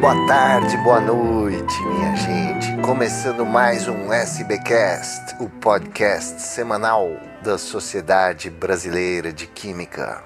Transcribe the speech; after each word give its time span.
boa 0.00 0.26
tarde, 0.26 0.78
boa 0.78 0.98
noite, 0.98 1.78
minha 1.82 2.16
gente. 2.16 2.80
Começando 2.80 3.44
mais 3.44 3.86
um 3.86 4.10
SBcast, 4.10 5.36
o 5.38 5.46
podcast 5.46 6.40
semanal 6.40 7.06
da 7.42 7.58
Sociedade 7.58 8.48
Brasileira 8.48 9.30
de 9.30 9.46
Química. 9.46 10.22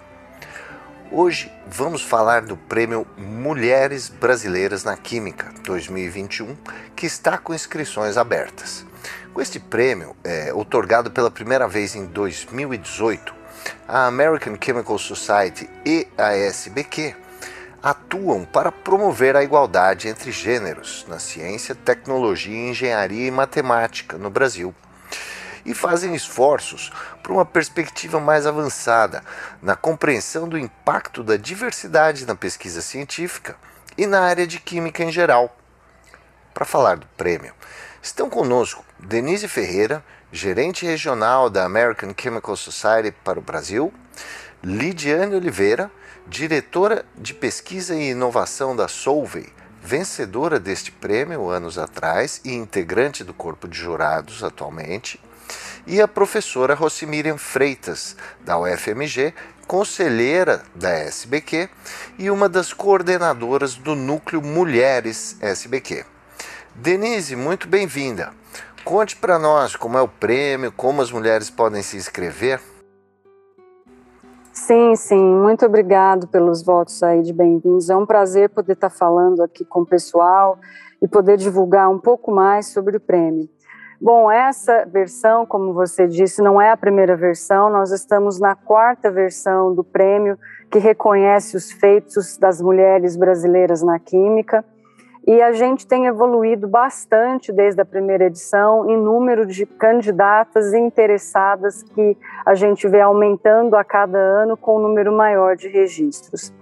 Hoje 1.11 1.51
vamos 1.67 2.03
falar 2.03 2.43
do 2.43 2.57
Prêmio 2.57 3.05
Mulheres 3.19 4.09
Brasileiras 4.09 4.85
na 4.85 4.97
Química 4.97 5.53
2021, 5.65 6.57
que 6.95 7.07
está 7.07 7.37
com 7.37 7.53
inscrições 7.53 8.17
abertas. 8.17 8.87
Com 9.33 9.41
este 9.41 9.59
prêmio, 9.59 10.15
é, 10.23 10.55
otorgado 10.55 11.11
pela 11.11 11.33
primeira 11.33 11.67
vez 11.67 11.97
em 11.97 12.07
2018, 12.07 13.35
a 13.89 14.07
American 14.07 14.57
Chemical 14.61 14.99
Society 14.99 15.69
e 15.85 16.07
a 16.17 16.33
SBQ 16.37 17.24
atuam 17.85 18.47
para 18.47 18.73
promover 18.73 19.37
a 19.37 19.45
igualdade 19.45 20.09
entre 20.09 20.33
gêneros 20.33 21.05
na 21.07 21.19
ciência, 21.19 21.75
tecnologia, 21.75 22.71
engenharia 22.71 23.27
e 23.27 23.31
matemática 23.31 24.17
no 24.17 24.31
Brasil 24.31 24.75
e 25.67 25.75
fazem 25.75 26.15
esforços 26.15 26.91
para 27.23 27.31
uma 27.31 27.45
perspectiva 27.45 28.19
mais 28.19 28.47
avançada 28.47 29.23
na 29.61 29.77
compreensão 29.77 30.49
do 30.49 30.57
impacto 30.57 31.23
da 31.23 31.37
diversidade 31.37 32.25
na 32.25 32.35
pesquisa 32.35 32.81
científica 32.81 33.55
e 33.99 34.07
na 34.07 34.23
área 34.23 34.47
de 34.47 34.59
química 34.59 35.05
em 35.05 35.13
geral. 35.13 35.55
Para 36.55 36.65
falar 36.65 36.97
do 36.97 37.07
prêmio, 37.19 37.53
estão 38.03 38.31
conosco 38.31 38.83
Denise 38.99 39.47
Ferreira, 39.47 40.03
gerente 40.33 40.87
regional 40.87 41.51
da 41.51 41.65
American 41.65 42.15
Chemical 42.19 42.57
Society 42.57 43.15
para 43.23 43.39
o 43.39 43.43
Brasil, 43.43 43.93
Lidiane 44.63 45.35
Oliveira, 45.35 45.91
diretora 46.27 47.05
de 47.17 47.35
pesquisa 47.35 47.95
e 47.95 48.11
inovação 48.11 48.75
da 48.75 48.89
Solvay, 48.89 49.47
vencedora 49.83 50.59
deste 50.59 50.91
prêmio 50.91 51.51
anos 51.51 51.77
atrás 51.79 52.41
e 52.45 52.53
integrante 52.53 53.23
do 53.23 53.35
corpo 53.35 53.69
de 53.69 53.79
jurados 53.79 54.43
atualmente, 54.43 55.21
e 55.87 56.01
a 56.01 56.09
professora 56.09 56.75
Rocimiriam 56.75 57.37
Freitas, 57.37 58.17
da 58.41 58.59
UFMG, 58.59 59.35
conselheira 59.67 60.63
da 60.75 60.91
SBQ 60.91 61.69
e 62.19 62.31
uma 62.31 62.49
das 62.49 62.73
coordenadoras 62.73 63.75
do 63.75 63.95
núcleo 63.95 64.41
Mulheres 64.41 65.37
SBQ. 65.41 66.05
Denise, 66.75 67.37
muito 67.37 67.69
bem-vinda. 67.69 68.33
Conte 68.83 69.17
para 69.17 69.39
nós 69.39 69.77
como 69.77 69.97
é 69.97 70.03
o 70.03 70.09
prêmio, 70.09 70.73
como 70.73 71.01
as 71.01 71.11
mulheres 71.11 71.51
podem 71.51 71.83
se 71.83 71.97
inscrever. 71.97 72.61
Sim, 74.67 74.97
sim, 74.97 75.23
muito 75.23 75.67
obrigado 75.67 76.27
pelos 76.27 76.63
votos 76.63 77.03
aí 77.03 77.21
de 77.21 77.35
bem-vindos. 77.35 77.91
É 77.91 77.97
um 77.97 78.07
prazer 78.07 78.49
poder 78.49 78.73
estar 78.73 78.89
falando 78.89 79.43
aqui 79.43 79.63
com 79.63 79.83
o 79.83 79.87
pessoal 79.87 80.59
e 81.03 81.07
poder 81.07 81.37
divulgar 81.37 81.91
um 81.91 81.99
pouco 81.99 82.31
mais 82.33 82.69
sobre 82.69 82.97
o 82.97 83.01
prêmio. 83.01 83.47
Bom, 84.01 84.31
essa 84.31 84.87
versão, 84.87 85.45
como 85.45 85.75
você 85.75 86.09
disse, 86.09 86.41
não 86.41 86.59
é 86.59 86.71
a 86.71 86.79
primeira 86.79 87.15
versão, 87.15 87.69
nós 87.69 87.93
estamos 87.93 88.41
na 88.41 88.55
quarta 88.55 89.11
versão 89.11 89.75
do 89.75 89.85
prêmio 89.85 90.39
que 90.71 90.79
reconhece 90.79 91.59
os 91.59 91.71
feitos 91.71 92.39
das 92.39 92.63
mulheres 92.63 93.17
brasileiras 93.17 93.83
na 93.83 93.99
química. 93.99 94.65
E 95.27 95.41
a 95.41 95.53
gente 95.53 95.87
tem 95.87 96.07
evoluído 96.07 96.69
bastante 96.69 97.51
desde 97.51 97.81
a 97.81 97.85
primeira 97.85 98.25
edição 98.25 98.91
em 98.91 98.97
número 98.97 99.47
de 99.47 99.65
candidatas 99.65 100.75
interessadas 100.75 101.83
que 101.83 102.17
a 102.45 102.55
gente 102.55 102.87
vê 102.87 103.01
aumentando 103.01 103.75
a 103.75 103.83
cada 103.83 104.19
ano 104.19 104.57
com 104.57 104.77
um 104.77 104.81
número 104.81 105.13
maior 105.13 105.57
de 105.57 105.69
registros. 105.69 106.53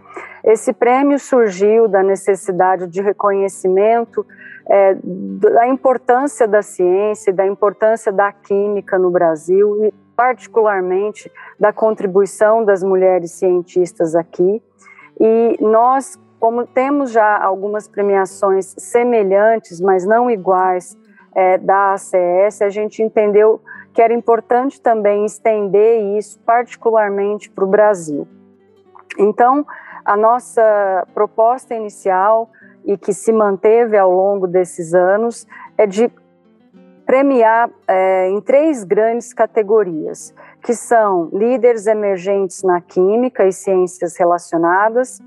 Esse 0.45 0.73
prêmio 0.73 1.19
surgiu 1.19 1.89
da 1.89 2.03
necessidade 2.03 2.87
de 2.87 3.01
reconhecimento 3.01 4.25
é, 4.69 4.97
da 5.05 5.67
importância 5.67 6.47
da 6.47 6.63
ciência, 6.63 7.33
da 7.33 7.47
importância 7.47 8.13
da 8.13 8.33
química 8.33 8.99
no 8.99 9.11
Brasil 9.11 9.85
e, 9.85 9.93
particularmente, 10.17 11.31
da 11.59 11.73
contribuição 11.73 12.65
das 12.65 12.83
mulheres 12.83 13.33
cientistas 13.33 14.15
aqui. 14.15 14.63
E 15.21 15.57
nós, 15.61 16.19
como 16.43 16.67
temos 16.67 17.13
já 17.13 17.41
algumas 17.41 17.87
premiações 17.87 18.75
semelhantes, 18.77 19.81
mas 19.81 20.05
não 20.05 20.29
iguais, 20.29 20.99
é, 21.33 21.57
da 21.57 21.93
ACS, 21.93 22.63
a 22.63 22.69
gente 22.69 23.01
entendeu 23.01 23.61
que 23.95 24.03
era 24.03 24.13
importante 24.13 24.81
também 24.81 25.25
estender 25.25 26.03
isso, 26.19 26.41
particularmente 26.41 27.49
para 27.49 27.65
o 27.65 27.69
Brasil. 27.69 28.27
Então, 29.17 29.65
a 30.05 30.17
nossa 30.17 31.07
proposta 31.15 31.77
inicial 31.77 32.51
e 32.85 32.99
que 32.99 33.15
se 33.15 33.33
manteve 33.33 33.97
ao 33.97 34.11
longo 34.11 34.49
desses 34.49 34.95
anos 34.95 35.47
é 35.79 35.87
de 35.87 36.11
premiar 37.07 37.71
é, 37.87 38.29
em 38.31 38.41
três 38.41 38.83
grandes 38.83 39.33
categorias, 39.33 40.35
que 40.61 40.75
são 40.75 41.31
líderes 41.33 41.87
emergentes 41.87 42.65
na 42.65 42.81
química 42.81 43.47
e 43.47 43.53
ciências 43.53 44.17
relacionadas, 44.17 45.21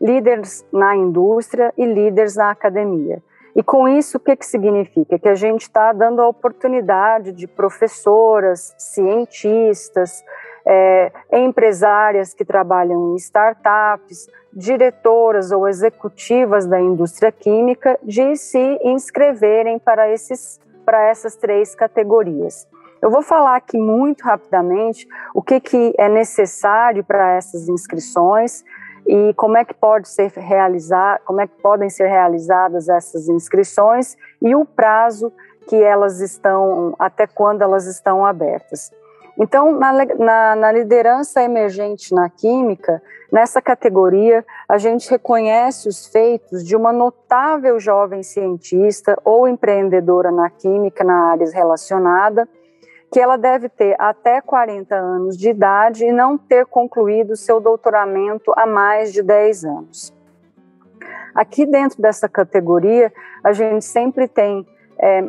líderes 0.00 0.64
na 0.72 0.96
indústria 0.96 1.72
e 1.76 1.84
líderes 1.84 2.36
na 2.36 2.50
academia. 2.50 3.22
E 3.54 3.62
com 3.62 3.88
isso, 3.88 4.16
o 4.16 4.20
que, 4.20 4.36
que 4.36 4.46
significa? 4.46 5.18
Que 5.18 5.28
a 5.28 5.34
gente 5.34 5.62
está 5.62 5.92
dando 5.92 6.22
a 6.22 6.28
oportunidade 6.28 7.32
de 7.32 7.46
professoras, 7.46 8.74
cientistas, 8.78 10.24
é, 10.64 11.10
empresárias 11.32 12.32
que 12.32 12.44
trabalham 12.44 13.12
em 13.12 13.16
startups, 13.16 14.28
diretoras 14.52 15.50
ou 15.50 15.68
executivas 15.68 16.66
da 16.66 16.80
indústria 16.80 17.32
química 17.32 17.98
de 18.02 18.36
se 18.36 18.78
inscreverem 18.84 19.78
para, 19.78 20.10
esses, 20.10 20.60
para 20.84 21.08
essas 21.08 21.36
três 21.36 21.74
categorias. 21.74 22.68
Eu 23.02 23.10
vou 23.10 23.22
falar 23.22 23.56
aqui 23.56 23.78
muito 23.78 24.22
rapidamente 24.22 25.08
o 25.34 25.42
que, 25.42 25.58
que 25.58 25.94
é 25.96 26.08
necessário 26.08 27.02
para 27.02 27.32
essas 27.32 27.68
inscrições 27.68 28.62
e 29.06 29.34
como 29.34 29.56
é 29.56 29.64
que 29.64 29.74
pode 29.74 30.08
ser 30.08 30.30
realizar, 30.30 31.20
como 31.24 31.40
é 31.40 31.46
que 31.46 31.60
podem 31.60 31.88
ser 31.88 32.06
realizadas 32.06 32.88
essas 32.88 33.28
inscrições 33.28 34.16
e 34.40 34.54
o 34.54 34.64
prazo 34.64 35.32
que 35.68 35.76
elas 35.76 36.20
estão, 36.20 36.94
até 36.98 37.26
quando 37.26 37.62
elas 37.62 37.86
estão 37.86 38.24
abertas. 38.24 38.90
Então, 39.38 39.72
na, 39.72 39.92
na, 39.92 40.56
na, 40.56 40.72
liderança 40.72 41.42
emergente 41.42 42.14
na 42.14 42.28
química, 42.28 43.02
nessa 43.32 43.62
categoria, 43.62 44.44
a 44.68 44.76
gente 44.76 45.10
reconhece 45.10 45.88
os 45.88 46.06
feitos 46.06 46.62
de 46.62 46.76
uma 46.76 46.92
notável 46.92 47.80
jovem 47.80 48.22
cientista 48.22 49.16
ou 49.24 49.48
empreendedora 49.48 50.30
na 50.30 50.50
química, 50.50 51.02
na 51.02 51.30
área 51.30 51.46
relacionada, 51.50 52.46
que 53.10 53.18
ela 53.18 53.36
deve 53.36 53.68
ter 53.68 53.96
até 53.98 54.40
40 54.40 54.94
anos 54.94 55.36
de 55.36 55.50
idade 55.50 56.04
e 56.04 56.12
não 56.12 56.38
ter 56.38 56.64
concluído 56.66 57.36
seu 57.36 57.60
doutoramento 57.60 58.52
há 58.56 58.66
mais 58.66 59.12
de 59.12 59.22
10 59.22 59.64
anos. 59.64 60.14
Aqui 61.34 61.66
dentro 61.66 62.00
dessa 62.00 62.28
categoria, 62.28 63.12
a 63.42 63.52
gente 63.52 63.84
sempre 63.84 64.28
tem 64.28 64.66
é, 65.02 65.22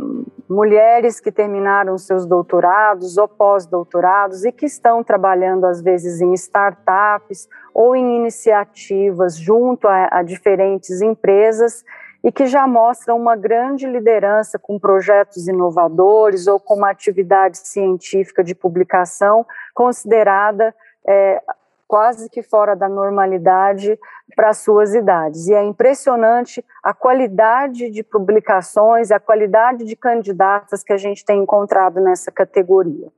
mulheres 0.50 1.20
que 1.20 1.32
terminaram 1.32 1.98
seus 1.98 2.26
doutorados 2.26 3.18
ou 3.18 3.28
pós-doutorados 3.28 4.44
e 4.44 4.52
que 4.52 4.66
estão 4.66 5.04
trabalhando, 5.04 5.66
às 5.66 5.82
vezes, 5.82 6.20
em 6.20 6.34
startups 6.34 7.48
ou 7.74 7.96
em 7.96 8.18
iniciativas 8.18 9.38
junto 9.38 9.88
a, 9.88 10.10
a 10.12 10.24
diferentes 10.24 11.02
empresas 11.02 11.84
e 12.24 12.32
que 12.32 12.46
já 12.46 12.68
mostram 12.68 13.18
uma 13.18 13.36
grande 13.36 13.88
liderança 13.88 14.60
com 14.60 14.80
projetos 14.80 15.48
inovadores 15.48 16.48
ou 16.48 16.60
com 16.60 16.76
uma 16.76 16.92
atividade 16.92 17.58
científica 17.58 18.44
de 18.44 18.54
publicação 18.54 19.46
considerada 19.74 20.74
é, 21.08 21.42
quase 21.88 22.30
que 22.30 22.42
fora 22.42 22.76
da 22.76 22.88
normalidade 22.88 24.00
para 24.34 24.54
suas 24.54 24.96
idades. 24.96 25.48
E 25.48 25.54
é 25.54 25.62
impressionante 25.62 26.64
a 26.82 26.94
qualidade 26.94 27.90
de 27.90 28.02
publicações, 28.02 29.12
a 29.12 29.20
qualidade 29.20 29.84
de 29.84 29.96
candidatas 29.96 30.84
que 30.84 30.94
a 30.94 30.98
gente 30.98 31.26
tem 31.26 31.42
encontrado 31.42 32.00
nessa 32.00 32.32
categoria. 32.32 33.12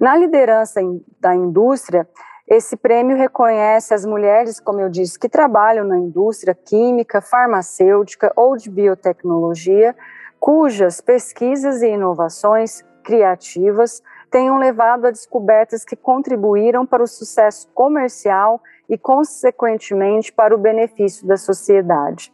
Na 0.00 0.16
liderança 0.16 0.80
da 1.20 1.34
indústria, 1.34 2.08
esse 2.50 2.76
prêmio 2.76 3.16
reconhece 3.16 3.94
as 3.94 4.04
mulheres, 4.04 4.58
como 4.58 4.80
eu 4.80 4.90
disse, 4.90 5.16
que 5.16 5.28
trabalham 5.28 5.84
na 5.84 5.96
indústria 5.96 6.52
química, 6.52 7.20
farmacêutica 7.20 8.32
ou 8.34 8.56
de 8.56 8.68
biotecnologia, 8.68 9.94
cujas 10.40 11.00
pesquisas 11.00 11.80
e 11.80 11.90
inovações 11.90 12.84
criativas 13.04 14.02
tenham 14.32 14.58
levado 14.58 15.06
a 15.06 15.12
descobertas 15.12 15.84
que 15.84 15.94
contribuíram 15.94 16.84
para 16.84 17.04
o 17.04 17.06
sucesso 17.06 17.68
comercial 17.72 18.60
e, 18.88 18.98
consequentemente, 18.98 20.32
para 20.32 20.52
o 20.52 20.58
benefício 20.58 21.28
da 21.28 21.36
sociedade. 21.36 22.32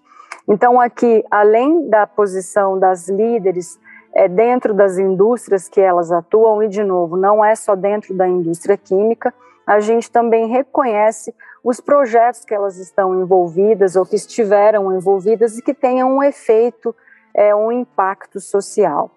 Então, 0.48 0.80
aqui, 0.80 1.22
além 1.30 1.90
da 1.90 2.06
posição 2.06 2.78
das 2.78 3.06
líderes 3.06 3.78
é, 4.14 4.28
dentro 4.28 4.72
das 4.72 4.96
indústrias 4.96 5.68
que 5.68 5.80
elas 5.80 6.10
atuam, 6.10 6.62
e, 6.62 6.68
de 6.68 6.82
novo, 6.82 7.18
não 7.18 7.44
é 7.44 7.54
só 7.54 7.74
dentro 7.74 8.14
da 8.14 8.26
indústria 8.26 8.78
química, 8.78 9.34
a 9.66 9.80
gente 9.80 10.10
também 10.10 10.46
reconhece 10.46 11.34
os 11.64 11.80
projetos 11.80 12.44
que 12.44 12.54
elas 12.54 12.76
estão 12.76 13.20
envolvidas 13.20 13.96
ou 13.96 14.06
que 14.06 14.14
estiveram 14.14 14.96
envolvidas 14.96 15.58
e 15.58 15.62
que 15.62 15.74
tenham 15.74 16.16
um 16.16 16.22
efeito, 16.22 16.94
é, 17.34 17.54
um 17.54 17.72
impacto 17.72 18.40
social. 18.40 19.10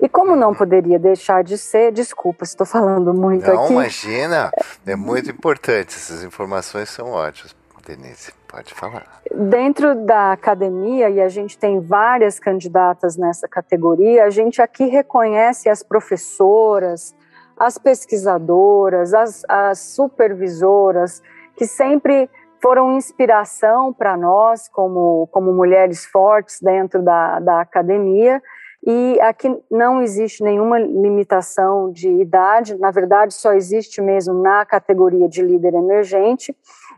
E 0.00 0.08
como 0.08 0.36
não 0.36 0.54
poderia 0.54 0.98
deixar 0.98 1.42
de 1.42 1.58
ser, 1.58 1.92
desculpa, 1.92 2.44
estou 2.44 2.66
falando 2.66 3.12
muito 3.12 3.46
não, 3.46 3.64
aqui. 3.64 3.72
Não, 3.72 3.80
imagina, 3.80 4.52
é 4.86 4.96
muito 4.96 5.30
importante, 5.30 5.96
essas 5.96 6.22
informações 6.24 6.88
são 6.88 7.10
ótimas. 7.10 7.54
Denise, 7.84 8.32
pode 8.46 8.72
falar. 8.72 9.22
Dentro 9.34 9.94
da 10.06 10.32
academia, 10.32 11.10
e 11.10 11.20
a 11.20 11.28
gente 11.28 11.58
tem 11.58 11.80
várias 11.80 12.38
candidatas 12.38 13.16
nessa 13.16 13.48
categoria, 13.48 14.24
a 14.24 14.30
gente 14.30 14.62
aqui 14.62 14.84
reconhece 14.84 15.68
as 15.68 15.82
professoras, 15.82 17.14
as 17.62 17.78
pesquisadoras, 17.78 19.14
as, 19.14 19.44
as 19.48 19.78
supervisoras, 19.78 21.22
que 21.56 21.64
sempre 21.64 22.28
foram 22.60 22.96
inspiração 22.96 23.92
para 23.92 24.16
nós, 24.16 24.68
como, 24.68 25.28
como 25.28 25.52
mulheres 25.52 26.04
fortes 26.04 26.60
dentro 26.60 27.00
da, 27.00 27.38
da 27.38 27.60
academia. 27.60 28.42
E 28.84 29.16
aqui 29.20 29.48
não 29.70 30.02
existe 30.02 30.42
nenhuma 30.42 30.76
limitação 30.76 31.92
de 31.92 32.08
idade, 32.08 32.76
na 32.78 32.90
verdade, 32.90 33.32
só 33.32 33.52
existe 33.52 34.02
mesmo 34.02 34.34
na 34.34 34.66
categoria 34.66 35.28
de 35.28 35.40
líder 35.40 35.74
emergente. 35.74 36.56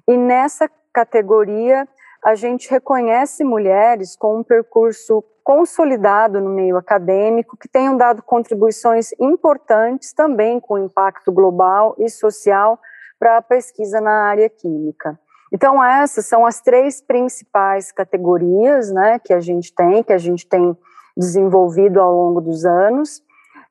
E 0.09 0.17
nessa 0.17 0.67
categoria, 0.95 1.87
a 2.25 2.35
gente 2.35 2.71
reconhece 2.71 3.45
mulheres 3.45 4.17
com 4.17 4.39
um 4.39 4.43
percurso 4.43 5.23
consolidado 5.45 6.41
no 6.41 6.49
meio 6.49 6.79
acadêmico, 6.79 7.57
que 7.57 7.69
tenham 7.69 7.97
dado 7.97 8.23
contribuições 8.23 9.13
importantes 9.21 10.15
também 10.15 10.59
com 10.59 10.79
impacto 10.79 11.31
global 11.31 11.95
e 11.99 12.09
social 12.09 12.81
para 13.19 13.37
a 13.37 13.43
pesquisa 13.43 14.01
na 14.01 14.25
área 14.25 14.49
química. 14.49 15.21
Então, 15.53 15.85
essas 15.85 16.27
são 16.27 16.45
as 16.45 16.61
três 16.61 17.01
principais 17.01 17.93
categorias 17.93 18.91
né, 18.91 19.19
que 19.19 19.33
a 19.33 19.39
gente 19.39 19.73
tem, 19.73 20.03
que 20.03 20.13
a 20.13 20.19
gente 20.19 20.49
tem 20.49 20.77
desenvolvido 21.17 22.01
ao 22.01 22.13
longo 22.13 22.41
dos 22.41 22.65
anos. 22.65 23.23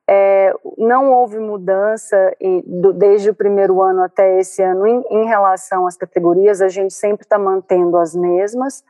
É, 0.09 0.53
não 0.77 1.11
houve 1.11 1.39
mudança 1.39 2.35
e, 2.39 2.61
do, 2.65 2.91
desde 2.91 3.29
o 3.29 3.35
primeiro 3.35 3.81
ano 3.81 4.03
até 4.03 4.37
esse 4.37 4.61
ano 4.61 4.85
em, 4.85 5.01
em 5.09 5.25
relação 5.25 5.87
às 5.87 5.95
categorias, 5.95 6.61
a 6.61 6.67
gente 6.67 6.93
sempre 6.93 7.23
está 7.25 7.39
mantendo 7.39 7.97
as 7.97 8.13
mesmas. 8.13 8.83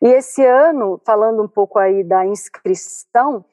E 0.00 0.08
esse 0.08 0.44
ano, 0.44 1.00
falando 1.04 1.42
um 1.42 1.48
pouco 1.48 1.78
aí 1.78 2.04
da 2.04 2.24
inscrição, 2.24 3.44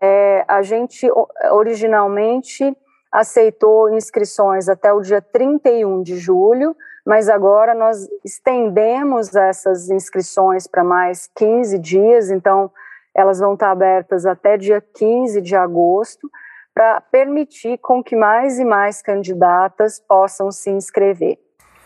é, 0.00 0.44
a 0.46 0.62
gente 0.62 1.08
originalmente 1.50 2.76
aceitou 3.10 3.90
inscrições 3.90 4.68
até 4.68 4.92
o 4.92 5.00
dia 5.00 5.20
31 5.20 6.02
de 6.02 6.16
julho, 6.16 6.76
mas 7.04 7.28
agora 7.28 7.74
nós 7.74 8.08
estendemos 8.24 9.34
essas 9.34 9.90
inscrições 9.90 10.66
para 10.66 10.84
mais 10.84 11.28
15 11.34 11.78
dias, 11.78 12.30
então 12.30 12.70
elas 13.14 13.40
vão 13.40 13.54
estar 13.54 13.72
abertas 13.72 14.24
até 14.24 14.56
dia 14.56 14.80
15 14.80 15.40
de 15.40 15.56
agosto, 15.56 16.30
para 16.74 17.00
permitir 17.00 17.78
com 17.78 18.02
que 18.02 18.16
mais 18.16 18.58
e 18.58 18.64
mais 18.64 19.02
candidatas 19.02 20.00
possam 20.00 20.50
se 20.50 20.70
inscrever. 20.70 21.38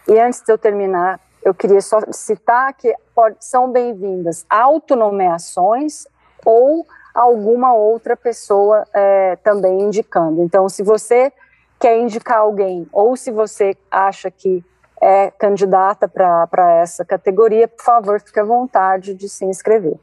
E 0.06 0.18
antes 0.20 0.42
de 0.42 0.52
eu 0.52 0.58
terminar, 0.58 1.20
eu 1.42 1.54
queria 1.54 1.80
só 1.80 2.00
citar 2.10 2.72
que 2.74 2.94
pode, 3.14 3.36
são 3.40 3.70
bem-vindas 3.70 4.44
autonomeações 4.48 6.06
ou 6.44 6.86
alguma 7.14 7.74
outra 7.74 8.16
pessoa 8.16 8.84
é, 8.92 9.36
também 9.36 9.82
indicando. 9.82 10.42
Então, 10.42 10.68
se 10.68 10.82
você 10.82 11.32
quer 11.78 11.98
indicar 11.98 12.38
alguém 12.38 12.88
ou 12.92 13.16
se 13.16 13.30
você 13.30 13.76
acha 13.90 14.30
que 14.30 14.64
é 15.00 15.30
candidata 15.30 16.08
para 16.08 16.72
essa 16.80 17.04
categoria, 17.04 17.68
por 17.68 17.84
favor, 17.84 18.20
fique 18.20 18.40
à 18.40 18.44
vontade 18.44 19.14
de 19.14 19.28
se 19.28 19.44
inscrever. 19.44 19.98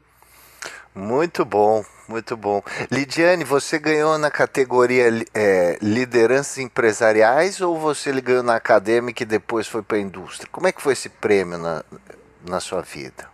Muito 0.94 1.44
bom, 1.44 1.82
muito 2.06 2.36
bom. 2.36 2.62
Lidiane, 2.90 3.44
você 3.44 3.78
ganhou 3.78 4.18
na 4.18 4.30
categoria 4.30 5.08
é, 5.34 5.78
lideranças 5.80 6.58
empresariais 6.58 7.60
ou 7.62 7.78
você 7.78 8.12
ganhou 8.20 8.42
na 8.42 8.56
acadêmica 8.56 9.22
e 9.22 9.26
depois 9.26 9.66
foi 9.66 9.82
para 9.82 9.96
a 9.96 10.00
indústria? 10.00 10.48
Como 10.52 10.66
é 10.66 10.72
que 10.72 10.82
foi 10.82 10.92
esse 10.92 11.08
prêmio 11.08 11.56
na, 11.56 11.82
na 12.46 12.60
sua 12.60 12.82
vida? 12.82 13.32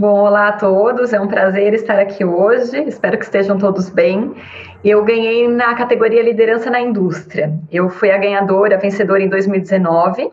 Bom, 0.00 0.18
olá 0.20 0.48
a 0.48 0.52
todos, 0.52 1.12
é 1.12 1.20
um 1.20 1.28
prazer 1.28 1.74
estar 1.74 1.98
aqui 1.98 2.24
hoje, 2.24 2.84
espero 2.84 3.18
que 3.18 3.24
estejam 3.24 3.58
todos 3.58 3.90
bem. 3.90 4.34
Eu 4.82 5.04
ganhei 5.04 5.46
na 5.46 5.74
categoria 5.74 6.22
Liderança 6.22 6.70
na 6.70 6.80
Indústria. 6.80 7.52
Eu 7.70 7.90
fui 7.90 8.10
a 8.10 8.16
ganhadora, 8.16 8.76
a 8.76 8.78
vencedora 8.78 9.22
em 9.22 9.28
2019, 9.28 10.30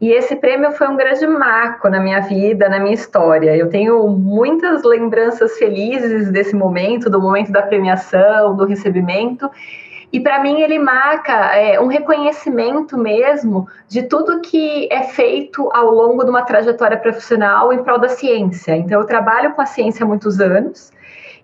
e 0.00 0.10
esse 0.10 0.36
prêmio 0.36 0.72
foi 0.72 0.88
um 0.88 0.96
grande 0.96 1.26
marco 1.26 1.88
na 1.88 1.98
minha 1.98 2.20
vida, 2.20 2.68
na 2.68 2.78
minha 2.78 2.94
história. 2.94 3.56
Eu 3.56 3.70
tenho 3.70 4.06
muitas 4.08 4.82
lembranças 4.82 5.56
felizes 5.56 6.30
desse 6.30 6.54
momento, 6.54 7.08
do 7.08 7.20
momento 7.20 7.50
da 7.50 7.62
premiação, 7.62 8.54
do 8.54 8.66
recebimento, 8.66 9.50
e 10.12 10.20
para 10.20 10.42
mim 10.42 10.60
ele 10.60 10.78
marca 10.78 11.32
é, 11.56 11.80
um 11.80 11.86
reconhecimento 11.86 12.96
mesmo 12.96 13.66
de 13.88 14.02
tudo 14.02 14.40
que 14.40 14.88
é 14.90 15.02
feito 15.02 15.68
ao 15.72 15.90
longo 15.90 16.24
de 16.24 16.30
uma 16.30 16.42
trajetória 16.42 16.96
profissional 16.96 17.72
em 17.72 17.82
prol 17.82 17.98
da 17.98 18.08
ciência. 18.08 18.76
Então, 18.76 19.00
eu 19.00 19.06
trabalho 19.06 19.52
com 19.52 19.62
a 19.62 19.66
ciência 19.66 20.04
há 20.04 20.06
muitos 20.06 20.40
anos. 20.40 20.92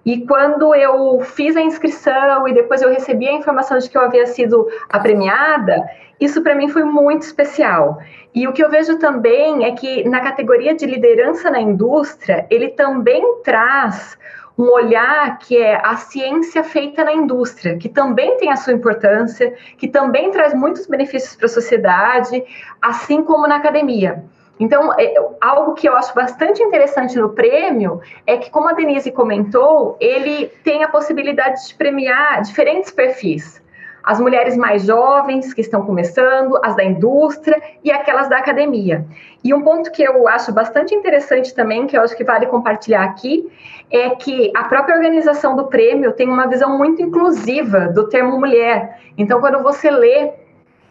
E 0.04 0.26
quando 0.26 0.74
eu 0.74 1.20
fiz 1.20 1.56
a 1.56 1.62
inscrição 1.62 2.48
e 2.48 2.52
depois 2.52 2.82
eu 2.82 2.90
recebi 2.90 3.28
a 3.28 3.32
informação 3.32 3.78
de 3.78 3.88
que 3.88 3.96
eu 3.96 4.02
havia 4.02 4.26
sido 4.26 4.68
a 4.88 4.98
premiada, 4.98 5.84
isso 6.20 6.42
para 6.42 6.54
mim 6.54 6.68
foi 6.68 6.84
muito 6.84 7.22
especial. 7.22 7.98
E 8.34 8.48
o 8.48 8.52
que 8.52 8.64
eu 8.64 8.70
vejo 8.70 8.98
também 8.98 9.64
é 9.64 9.72
que 9.72 10.08
na 10.08 10.20
categoria 10.20 10.74
de 10.74 10.86
liderança 10.86 11.50
na 11.50 11.60
indústria, 11.60 12.46
ele 12.50 12.68
também 12.68 13.42
traz 13.44 14.18
um 14.58 14.70
olhar 14.70 15.38
que 15.38 15.56
é 15.56 15.80
a 15.82 15.96
ciência 15.96 16.62
feita 16.62 17.04
na 17.04 17.12
indústria, 17.12 17.78
que 17.78 17.88
também 17.88 18.36
tem 18.36 18.50
a 18.50 18.56
sua 18.56 18.72
importância, 18.72 19.54
que 19.78 19.88
também 19.88 20.30
traz 20.30 20.52
muitos 20.52 20.86
benefícios 20.86 21.34
para 21.36 21.46
a 21.46 21.48
sociedade, 21.48 22.44
assim 22.80 23.22
como 23.22 23.46
na 23.46 23.56
academia. 23.56 24.24
Então, 24.62 24.92
é, 24.96 25.14
algo 25.40 25.74
que 25.74 25.88
eu 25.88 25.96
acho 25.96 26.14
bastante 26.14 26.62
interessante 26.62 27.18
no 27.18 27.30
prêmio 27.30 28.00
é 28.24 28.36
que, 28.36 28.48
como 28.48 28.68
a 28.68 28.72
Denise 28.72 29.10
comentou, 29.10 29.96
ele 29.98 30.46
tem 30.62 30.84
a 30.84 30.88
possibilidade 30.88 31.66
de 31.66 31.74
premiar 31.74 32.40
diferentes 32.42 32.92
perfis 32.92 33.60
as 34.04 34.18
mulheres 34.18 34.56
mais 34.56 34.84
jovens 34.84 35.54
que 35.54 35.60
estão 35.60 35.86
começando, 35.86 36.58
as 36.64 36.74
da 36.74 36.82
indústria 36.82 37.60
e 37.84 37.92
aquelas 37.92 38.28
da 38.28 38.38
academia. 38.38 39.06
E 39.44 39.54
um 39.54 39.62
ponto 39.62 39.92
que 39.92 40.02
eu 40.02 40.26
acho 40.26 40.52
bastante 40.52 40.92
interessante 40.92 41.54
também, 41.54 41.86
que 41.86 41.96
eu 41.96 42.02
acho 42.02 42.16
que 42.16 42.24
vale 42.24 42.46
compartilhar 42.46 43.04
aqui, 43.04 43.48
é 43.92 44.10
que 44.10 44.50
a 44.56 44.64
própria 44.64 44.96
organização 44.96 45.54
do 45.54 45.66
prêmio 45.66 46.10
tem 46.12 46.28
uma 46.28 46.48
visão 46.48 46.76
muito 46.76 47.00
inclusiva 47.00 47.88
do 47.88 48.08
termo 48.08 48.40
mulher. 48.40 48.98
Então, 49.16 49.40
quando 49.40 49.62
você 49.62 49.88
lê 49.88 50.32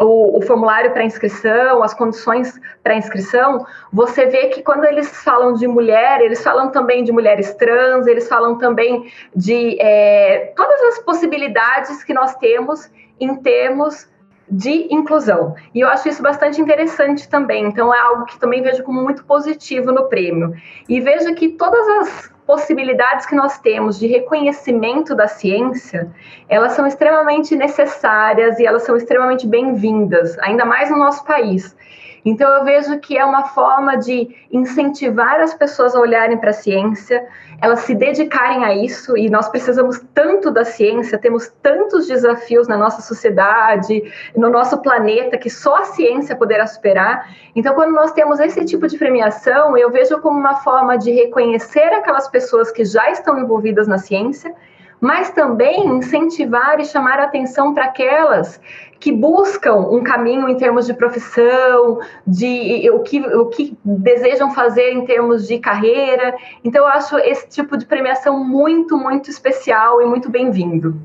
o, 0.01 0.37
o, 0.37 0.41
formulário 0.41 0.91
para 0.91 1.03
inscrição, 1.03 1.83
as 1.83 1.93
condições 1.93 2.59
para 2.83 2.95
inscrição, 2.95 3.65
você 3.93 4.25
vê 4.25 4.47
que 4.47 4.63
quando 4.63 4.85
eles 4.85 5.23
falam 5.23 5.53
de 5.53 5.67
mulher, 5.67 6.21
eles 6.21 6.43
falam 6.43 6.71
também 6.71 7.03
de 7.03 7.11
mulheres 7.11 7.53
trans, 7.53 8.07
eles 8.07 8.27
falam 8.27 8.57
também 8.57 9.11
de 9.35 9.79
é, 9.79 10.53
todas 10.55 10.81
as 10.83 10.99
possibilidades 10.99 12.03
que 12.03 12.13
nós 12.13 12.35
temos 12.35 12.89
em 13.19 13.35
termos 13.35 14.09
de 14.49 14.93
inclusão. 14.93 15.55
E 15.73 15.79
eu 15.79 15.87
acho 15.87 16.09
isso 16.09 16.21
bastante 16.21 16.59
interessante 16.59 17.29
também. 17.29 17.65
Então, 17.65 17.93
é 17.93 17.99
algo 17.99 18.25
que 18.25 18.37
também 18.37 18.61
vejo 18.61 18.83
como 18.83 19.01
muito 19.01 19.23
positivo 19.23 19.93
no 19.93 20.09
prêmio. 20.09 20.53
E 20.89 20.99
vejo 20.99 21.33
que 21.35 21.49
todas 21.49 21.87
as 21.87 22.31
possibilidades 22.51 23.25
que 23.25 23.33
nós 23.33 23.59
temos 23.59 23.97
de 23.97 24.07
reconhecimento 24.07 25.15
da 25.15 25.25
ciência, 25.25 26.11
elas 26.49 26.73
são 26.73 26.85
extremamente 26.85 27.55
necessárias 27.55 28.59
e 28.59 28.65
elas 28.65 28.83
são 28.83 28.97
extremamente 28.97 29.47
bem-vindas, 29.47 30.37
ainda 30.39 30.65
mais 30.65 30.89
no 30.89 30.97
nosso 30.97 31.23
país. 31.23 31.73
Então, 32.23 32.49
eu 32.51 32.63
vejo 32.63 32.99
que 32.99 33.17
é 33.17 33.25
uma 33.25 33.45
forma 33.45 33.97
de 33.97 34.35
incentivar 34.51 35.39
as 35.39 35.53
pessoas 35.53 35.95
a 35.95 35.99
olharem 35.99 36.37
para 36.37 36.51
a 36.51 36.53
ciência, 36.53 37.25
elas 37.61 37.81
se 37.81 37.95
dedicarem 37.95 38.63
a 38.63 38.75
isso, 38.75 39.17
e 39.17 39.29
nós 39.29 39.49
precisamos 39.49 40.01
tanto 40.13 40.51
da 40.51 40.63
ciência, 40.63 41.17
temos 41.17 41.51
tantos 41.61 42.07
desafios 42.07 42.67
na 42.67 42.77
nossa 42.77 43.01
sociedade, 43.01 44.03
no 44.35 44.49
nosso 44.49 44.81
planeta, 44.81 45.37
que 45.37 45.49
só 45.49 45.77
a 45.77 45.85
ciência 45.85 46.35
poderá 46.35 46.65
superar. 46.67 47.27
Então, 47.55 47.73
quando 47.73 47.91
nós 47.91 48.11
temos 48.11 48.39
esse 48.39 48.65
tipo 48.65 48.87
de 48.87 48.97
premiação, 48.97 49.77
eu 49.77 49.89
vejo 49.91 50.19
como 50.21 50.39
uma 50.39 50.55
forma 50.55 50.97
de 50.97 51.11
reconhecer 51.11 51.93
aquelas 51.93 52.27
pessoas 52.27 52.71
que 52.71 52.85
já 52.85 53.09
estão 53.11 53.39
envolvidas 53.39 53.87
na 53.87 53.97
ciência 53.97 54.53
mas 55.01 55.31
também 55.31 55.87
incentivar 55.87 56.79
e 56.79 56.85
chamar 56.85 57.19
a 57.19 57.23
atenção 57.23 57.73
para 57.73 57.85
aquelas 57.85 58.61
que 58.99 59.11
buscam 59.11 59.77
um 59.77 60.03
caminho 60.03 60.47
em 60.47 60.55
termos 60.55 60.85
de 60.85 60.93
profissão, 60.93 61.99
de 62.25 62.87
o 62.91 62.99
que, 62.99 63.19
o 63.19 63.47
que 63.47 63.75
desejam 63.83 64.53
fazer 64.53 64.91
em 64.91 65.03
termos 65.05 65.47
de 65.47 65.57
carreira. 65.57 66.35
Então, 66.63 66.83
eu 66.83 66.87
acho 66.87 67.17
esse 67.17 67.47
tipo 67.47 67.75
de 67.75 67.87
premiação 67.87 68.43
muito, 68.43 68.95
muito 68.95 69.27
especial 69.27 70.03
e 70.03 70.05
muito 70.05 70.29
bem-vindo. 70.29 71.01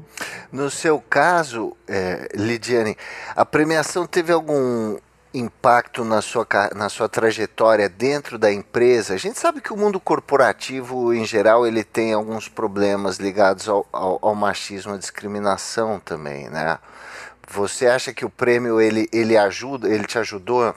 No 0.52 0.68
seu 0.68 1.02
caso, 1.08 1.74
é, 1.88 2.28
Lidiane, 2.34 2.94
a 3.34 3.46
premiação 3.46 4.06
teve 4.06 4.30
algum 4.30 4.98
impacto 5.34 6.04
na 6.04 6.22
sua, 6.22 6.46
na 6.74 6.88
sua 6.88 7.08
trajetória 7.08 7.88
dentro 7.88 8.38
da 8.38 8.52
empresa? 8.52 9.14
A 9.14 9.16
gente 9.18 9.38
sabe 9.38 9.60
que 9.60 9.72
o 9.72 9.76
mundo 9.76 10.00
corporativo, 10.00 11.12
em 11.12 11.24
geral, 11.24 11.66
ele 11.66 11.84
tem 11.84 12.12
alguns 12.12 12.48
problemas 12.48 13.18
ligados 13.18 13.68
ao, 13.68 13.86
ao, 13.92 14.18
ao 14.22 14.34
machismo, 14.34 14.94
à 14.94 14.96
discriminação 14.96 16.00
também, 16.00 16.48
né? 16.48 16.78
Você 17.48 17.86
acha 17.86 18.12
que 18.12 18.24
o 18.24 18.30
prêmio 18.30 18.80
ele, 18.80 19.08
ele 19.12 19.36
ajuda, 19.36 19.88
ele 19.88 20.04
te 20.04 20.18
ajudou 20.18 20.74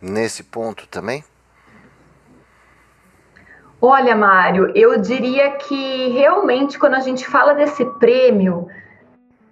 nesse 0.00 0.42
ponto 0.42 0.86
também? 0.86 1.24
Olha, 3.80 4.16
Mário, 4.16 4.72
eu 4.74 4.98
diria 5.00 5.50
que 5.52 6.08
realmente 6.08 6.78
quando 6.78 6.94
a 6.94 7.00
gente 7.00 7.26
fala 7.26 7.54
desse 7.54 7.84
prêmio, 7.84 8.68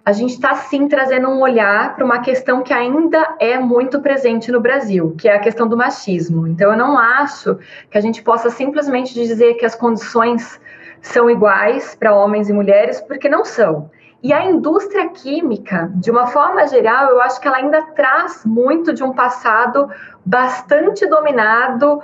a 0.05 0.11
gente 0.11 0.33
está 0.33 0.53
sim 0.53 0.87
trazendo 0.87 1.27
um 1.29 1.41
olhar 1.41 1.95
para 1.95 2.05
uma 2.05 2.19
questão 2.19 2.61
que 2.61 2.71
ainda 2.71 3.35
é 3.39 3.57
muito 3.57 3.99
presente 4.01 4.51
no 4.51 4.59
Brasil, 4.61 5.15
que 5.17 5.27
é 5.27 5.35
a 5.35 5.39
questão 5.39 5.67
do 5.67 5.75
machismo. 5.75 6.47
Então, 6.47 6.71
eu 6.71 6.77
não 6.77 6.95
acho 6.95 7.57
que 7.89 7.97
a 7.97 8.01
gente 8.01 8.21
possa 8.21 8.51
simplesmente 8.51 9.15
dizer 9.15 9.55
que 9.55 9.65
as 9.65 9.73
condições 9.73 10.61
são 11.01 11.27
iguais 11.27 11.95
para 11.95 12.13
homens 12.13 12.49
e 12.49 12.53
mulheres, 12.53 13.01
porque 13.01 13.27
não 13.27 13.43
são. 13.43 13.89
E 14.21 14.31
a 14.31 14.45
indústria 14.45 15.09
química, 15.09 15.91
de 15.95 16.11
uma 16.11 16.27
forma 16.27 16.67
geral, 16.67 17.09
eu 17.09 17.19
acho 17.21 17.41
que 17.41 17.47
ela 17.47 17.57
ainda 17.57 17.81
traz 17.93 18.45
muito 18.45 18.93
de 18.93 19.03
um 19.03 19.11
passado 19.11 19.89
bastante 20.23 21.07
dominado 21.07 21.99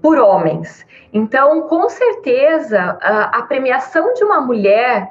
por 0.00 0.18
homens. 0.18 0.86
Então, 1.12 1.62
com 1.62 1.88
certeza, 1.88 2.96
a, 3.00 3.42
premiação 3.42 4.14
de 4.14 4.24
uma 4.24 4.40
mulher 4.40 5.10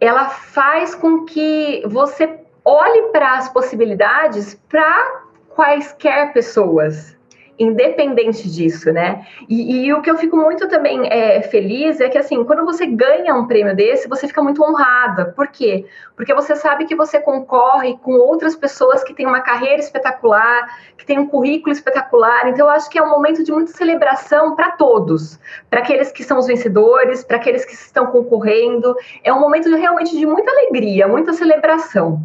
ela 0.00 0.30
faz 0.30 0.94
com 0.94 1.24
que 1.24 1.82
você 1.86 2.38
olhe 2.64 3.02
para 3.12 3.36
as 3.36 3.48
possibilidades 3.48 4.54
para 4.68 5.22
quaisquer 5.50 6.32
pessoas, 6.32 7.16
independente 7.60 8.50
disso, 8.50 8.90
né? 8.90 9.26
E, 9.46 9.84
e, 9.84 9.92
o 9.92 10.00
que 10.00 10.10
eu 10.10 10.16
fico 10.16 10.34
muito 10.34 10.66
também 10.66 11.06
é, 11.12 11.42
feliz 11.42 12.00
é 12.00 12.08
que, 12.08 12.16
assim, 12.16 12.42
quando 12.42 12.64
você 12.64 12.86
ganha 12.86 13.34
um 13.34 13.46
prêmio 13.46 13.76
desse, 13.76 14.08
você 14.08 14.26
fica 14.26 14.42
muito 14.42 14.64
honrada. 14.64 15.26
Por 15.26 15.48
quê? 15.48 15.84
Porque 16.16 16.32
você 16.32 16.56
sabe 16.56 16.86
que 16.86 16.96
você 16.96 17.20
concorre 17.20 17.98
com 17.98 18.12
outras 18.12 18.56
pessoas 18.56 19.04
que 19.04 19.12
têm 19.12 19.26
uma 19.26 19.42
carreira 19.42 19.78
espetacular, 19.78 20.74
que 20.96 21.04
têm 21.04 21.18
um 21.18 21.26
currículo 21.26 21.70
espetacular. 21.70 22.48
Então, 22.48 22.66
eu 22.66 22.72
acho 22.72 22.88
que 22.88 22.98
é 22.98 23.02
um 23.02 23.10
momento 23.10 23.44
de 23.44 23.52
muita 23.52 23.72
celebração 23.72 24.56
para 24.56 24.70
todos, 24.70 25.38
para 25.68 25.80
aqueles 25.80 26.10
que 26.10 26.24
são 26.24 26.38
os 26.38 26.46
vencedores, 26.46 27.22
para 27.22 27.36
aqueles 27.36 27.66
que 27.66 27.74
estão 27.74 28.06
concorrendo. 28.06 28.96
É 29.22 29.30
um 29.30 29.38
momento 29.38 29.68
de, 29.68 29.76
realmente 29.76 30.16
de 30.16 30.24
muita 30.24 30.50
alegria, 30.50 31.06
muita 31.06 31.34
celebração. 31.34 32.22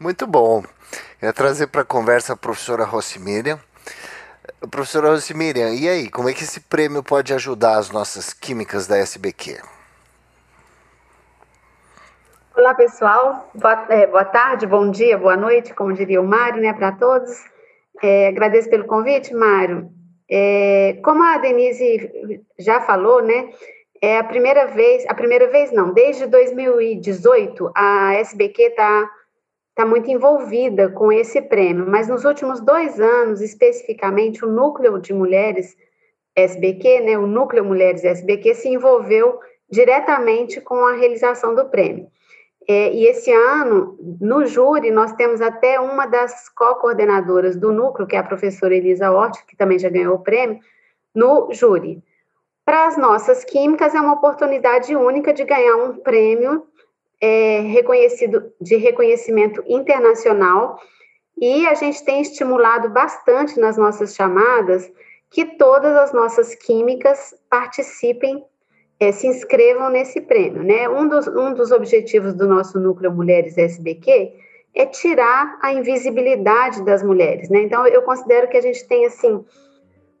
Muito 0.00 0.26
bom. 0.26 0.64
Eu 1.22 1.28
ia 1.28 1.32
trazer 1.32 1.68
para 1.68 1.82
a 1.82 1.84
conversa 1.84 2.32
a 2.32 2.36
professora 2.36 2.88
Miriam. 3.20 3.60
Professora 4.70 5.08
Rosimirian, 5.08 5.70
e 5.70 5.88
aí, 5.88 6.10
como 6.10 6.28
é 6.28 6.34
que 6.34 6.42
esse 6.42 6.60
prêmio 6.60 7.02
pode 7.02 7.32
ajudar 7.32 7.78
as 7.78 7.90
nossas 7.90 8.34
químicas 8.34 8.86
da 8.86 8.98
SBQ? 8.98 9.58
Olá, 12.54 12.74
pessoal. 12.74 13.50
Boa, 13.54 13.86
é, 13.88 14.06
boa, 14.06 14.24
tarde, 14.24 14.66
bom 14.66 14.90
dia, 14.90 15.16
boa 15.16 15.36
noite, 15.36 15.72
como 15.72 15.94
diria 15.94 16.20
o 16.20 16.26
Mário, 16.26 16.60
né, 16.60 16.74
para 16.74 16.92
todos. 16.92 17.30
É, 18.02 18.28
agradeço 18.28 18.68
pelo 18.68 18.84
convite, 18.84 19.32
Mário. 19.34 19.90
É, 20.30 20.98
como 21.02 21.22
a 21.22 21.38
Denise 21.38 22.42
já 22.58 22.82
falou, 22.82 23.22
né, 23.22 23.50
é 24.00 24.18
a 24.18 24.24
primeira 24.24 24.66
vez, 24.66 25.06
a 25.08 25.14
primeira 25.14 25.48
vez 25.48 25.72
não, 25.72 25.92
desde 25.94 26.26
2018, 26.26 27.72
a 27.74 28.14
SBQ 28.16 28.62
está 28.62 29.10
está 29.74 29.84
muito 29.84 30.08
envolvida 30.08 30.88
com 30.88 31.10
esse 31.10 31.42
prêmio, 31.42 31.84
mas 31.88 32.06
nos 32.06 32.24
últimos 32.24 32.60
dois 32.60 33.00
anos, 33.00 33.40
especificamente, 33.40 34.44
o 34.44 34.48
núcleo 34.48 35.00
de 35.00 35.12
mulheres 35.12 35.76
SBQ, 36.36 37.00
né, 37.00 37.18
o 37.18 37.26
núcleo 37.26 37.64
Mulheres 37.64 38.04
SBQ, 38.04 38.54
se 38.54 38.68
envolveu 38.68 39.40
diretamente 39.68 40.60
com 40.60 40.76
a 40.86 40.92
realização 40.92 41.56
do 41.56 41.64
prêmio. 41.66 42.06
É, 42.68 42.92
e 42.92 43.04
esse 43.06 43.32
ano, 43.32 43.98
no 44.20 44.46
júri, 44.46 44.92
nós 44.92 45.12
temos 45.12 45.40
até 45.40 45.78
uma 45.80 46.06
das 46.06 46.48
co-coordenadoras 46.48 47.56
do 47.56 47.72
núcleo, 47.72 48.06
que 48.06 48.14
é 48.14 48.20
a 48.20 48.24
professora 48.24 48.74
Elisa 48.74 49.10
Hort, 49.10 49.44
que 49.44 49.56
também 49.56 49.78
já 49.78 49.88
ganhou 49.88 50.14
o 50.14 50.22
prêmio, 50.22 50.60
no 51.12 51.52
júri. 51.52 52.00
Para 52.64 52.86
as 52.86 52.96
nossas 52.96 53.44
químicas, 53.44 53.92
é 53.92 54.00
uma 54.00 54.14
oportunidade 54.14 54.94
única 54.94 55.32
de 55.32 55.44
ganhar 55.44 55.76
um 55.76 55.96
prêmio 55.96 56.64
é, 57.20 57.60
reconhecido 57.60 58.52
de 58.60 58.76
reconhecimento 58.76 59.62
internacional 59.66 60.78
e 61.36 61.66
a 61.66 61.74
gente 61.74 62.04
tem 62.04 62.20
estimulado 62.20 62.88
bastante 62.90 63.58
nas 63.58 63.76
nossas 63.76 64.14
chamadas 64.14 64.90
que 65.30 65.44
todas 65.56 65.96
as 65.96 66.12
nossas 66.12 66.54
químicas 66.54 67.34
participem, 67.50 68.44
é, 69.00 69.10
se 69.10 69.26
inscrevam 69.26 69.90
nesse 69.90 70.20
prêmio. 70.20 70.62
Né? 70.62 70.88
Um, 70.88 71.08
dos, 71.08 71.26
um 71.26 71.52
dos 71.52 71.72
objetivos 71.72 72.34
do 72.34 72.46
nosso 72.46 72.78
Núcleo 72.78 73.12
Mulheres 73.12 73.58
SBQ 73.58 74.32
é 74.72 74.86
tirar 74.86 75.58
a 75.60 75.72
invisibilidade 75.72 76.84
das 76.84 77.02
mulheres. 77.02 77.48
Né? 77.48 77.62
Então, 77.62 77.86
eu 77.86 78.02
considero 78.02 78.48
que 78.48 78.56
a 78.56 78.60
gente 78.60 78.86
tem, 78.86 79.06
assim, 79.06 79.44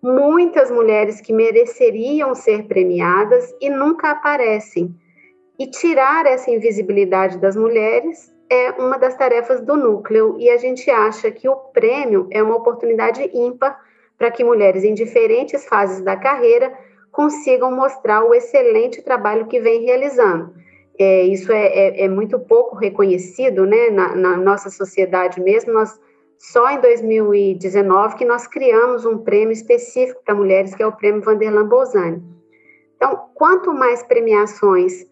muitas 0.02 0.70
mulheres 0.70 1.20
que 1.20 1.32
mereceriam 1.32 2.34
ser 2.34 2.64
premiadas 2.64 3.54
e 3.60 3.70
nunca 3.70 4.10
aparecem. 4.10 4.94
E 5.58 5.66
tirar 5.66 6.26
essa 6.26 6.50
invisibilidade 6.50 7.38
das 7.38 7.54
mulheres 7.56 8.34
é 8.50 8.72
uma 8.72 8.98
das 8.98 9.16
tarefas 9.16 9.60
do 9.60 9.76
núcleo, 9.76 10.36
e 10.38 10.50
a 10.50 10.56
gente 10.56 10.90
acha 10.90 11.30
que 11.30 11.48
o 11.48 11.56
prêmio 11.56 12.26
é 12.30 12.42
uma 12.42 12.56
oportunidade 12.56 13.30
ímpar 13.32 13.80
para 14.18 14.30
que 14.30 14.44
mulheres 14.44 14.84
em 14.84 14.94
diferentes 14.94 15.64
fases 15.66 16.00
da 16.02 16.16
carreira 16.16 16.72
consigam 17.10 17.70
mostrar 17.70 18.24
o 18.24 18.34
excelente 18.34 19.00
trabalho 19.02 19.46
que 19.46 19.60
vem 19.60 19.84
realizando. 19.84 20.52
É, 20.98 21.22
isso 21.22 21.50
é, 21.52 21.66
é, 21.66 22.04
é, 22.04 22.08
muito 22.08 22.38
pouco 22.38 22.76
reconhecido 22.76 23.66
né, 23.66 23.90
na, 23.90 24.14
na, 24.14 24.36
nossa 24.36 24.70
sociedade 24.70 25.40
mesmo. 25.40 25.72
Nós, 25.72 25.98
só 26.38 26.70
em 26.70 26.80
2019 26.80 28.16
que 28.16 28.24
nós 28.24 28.46
criamos 28.46 29.04
um 29.04 29.18
prêmio 29.18 29.52
específico 29.52 30.20
para 30.24 30.34
mulheres, 30.34 30.74
que 30.74 30.82
é 30.82 30.86
o 30.86 30.92
Prêmio 30.92 31.22
Vanderlan 31.22 31.66
Bolzani. 31.66 32.22
Então, 32.96 33.28
quanto 33.34 33.72
mais 33.72 34.02
premiações 34.04 35.04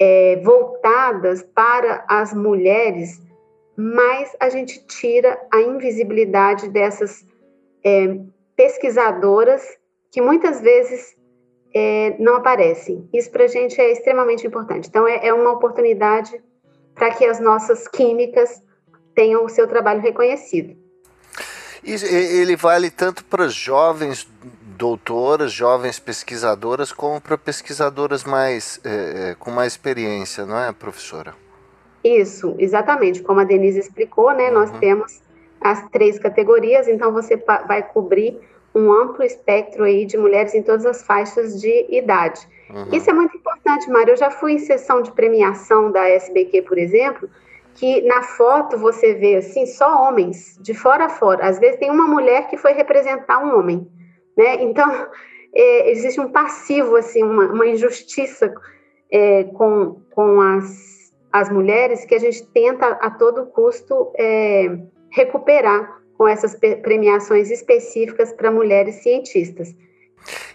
é, 0.00 0.40
voltadas 0.42 1.42
para 1.42 2.04
as 2.08 2.34
mulheres, 2.34 3.20
mais 3.76 4.34
a 4.40 4.48
gente 4.48 4.84
tira 4.86 5.38
a 5.52 5.60
invisibilidade 5.60 6.68
dessas 6.68 7.24
é, 7.84 8.18
pesquisadoras 8.56 9.62
que 10.10 10.20
muitas 10.20 10.60
vezes 10.60 11.16
é, 11.74 12.16
não 12.18 12.36
aparecem. 12.36 13.08
Isso 13.12 13.30
para 13.30 13.44
a 13.44 13.48
gente 13.48 13.80
é 13.80 13.90
extremamente 13.90 14.46
importante. 14.46 14.88
Então, 14.88 15.06
é, 15.08 15.26
é 15.26 15.34
uma 15.34 15.50
oportunidade 15.50 16.40
para 16.94 17.10
que 17.10 17.24
as 17.24 17.40
nossas 17.40 17.88
químicas 17.88 18.62
tenham 19.14 19.44
o 19.44 19.48
seu 19.48 19.66
trabalho 19.66 20.00
reconhecido. 20.00 20.76
Isso, 21.82 22.06
ele 22.06 22.56
vale 22.56 22.90
tanto 22.90 23.24
para 23.24 23.48
jovens 23.48 24.26
doutoras, 24.76 25.52
jovens 25.52 25.98
pesquisadoras, 25.98 26.92
como 26.92 27.20
para 27.20 27.38
pesquisadoras 27.38 28.24
mais 28.24 28.80
é, 28.84 29.34
com 29.38 29.50
mais 29.50 29.72
experiência, 29.72 30.44
não 30.44 30.58
é, 30.58 30.72
professora? 30.72 31.34
Isso, 32.02 32.54
exatamente. 32.58 33.22
Como 33.22 33.40
a 33.40 33.44
Denise 33.44 33.78
explicou, 33.78 34.32
né, 34.34 34.48
uhum. 34.48 34.54
nós 34.54 34.70
temos 34.78 35.22
as 35.60 35.88
três 35.90 36.18
categorias, 36.18 36.86
então 36.86 37.12
você 37.12 37.36
vai 37.66 37.82
cobrir 37.82 38.38
um 38.74 38.92
amplo 38.92 39.24
espectro 39.24 39.84
aí 39.84 40.04
de 40.04 40.18
mulheres 40.18 40.54
em 40.54 40.62
todas 40.62 40.84
as 40.84 41.02
faixas 41.02 41.58
de 41.60 41.86
idade. 41.88 42.46
Uhum. 42.68 42.88
Isso 42.92 43.08
é 43.08 43.12
muito 43.12 43.36
importante, 43.36 43.88
Mário. 43.88 44.12
Eu 44.12 44.16
já 44.16 44.30
fui 44.30 44.52
em 44.52 44.58
sessão 44.58 45.00
de 45.00 45.12
premiação 45.12 45.90
da 45.90 46.06
SBQ, 46.08 46.62
por 46.62 46.76
exemplo, 46.76 47.28
que 47.74 48.02
na 48.02 48.22
foto 48.22 48.76
você 48.76 49.14
vê 49.14 49.36
assim 49.36 49.64
só 49.64 50.06
homens, 50.06 50.58
de 50.60 50.74
fora 50.74 51.06
a 51.06 51.08
fora. 51.08 51.46
Às 51.46 51.58
vezes 51.58 51.78
tem 51.78 51.90
uma 51.90 52.06
mulher 52.06 52.48
que 52.48 52.56
foi 52.56 52.72
representar 52.72 53.38
um 53.38 53.58
homem 53.58 53.88
né? 54.36 54.62
Então 54.62 55.08
é, 55.54 55.90
existe 55.90 56.20
um 56.20 56.30
passivo 56.30 56.96
assim, 56.96 57.22
uma, 57.22 57.46
uma 57.46 57.66
injustiça 57.66 58.52
é, 59.10 59.44
com, 59.44 60.00
com 60.10 60.40
as, 60.40 61.12
as 61.32 61.48
mulheres 61.48 62.04
que 62.04 62.14
a 62.14 62.18
gente 62.18 62.44
tenta 62.48 62.86
a 62.86 63.10
todo 63.10 63.46
custo 63.46 64.12
é, 64.16 64.76
recuperar 65.10 66.00
com 66.18 66.26
essas 66.26 66.54
premiações 66.54 67.50
específicas 67.50 68.32
para 68.32 68.50
mulheres 68.50 69.02
cientistas. 69.02 69.74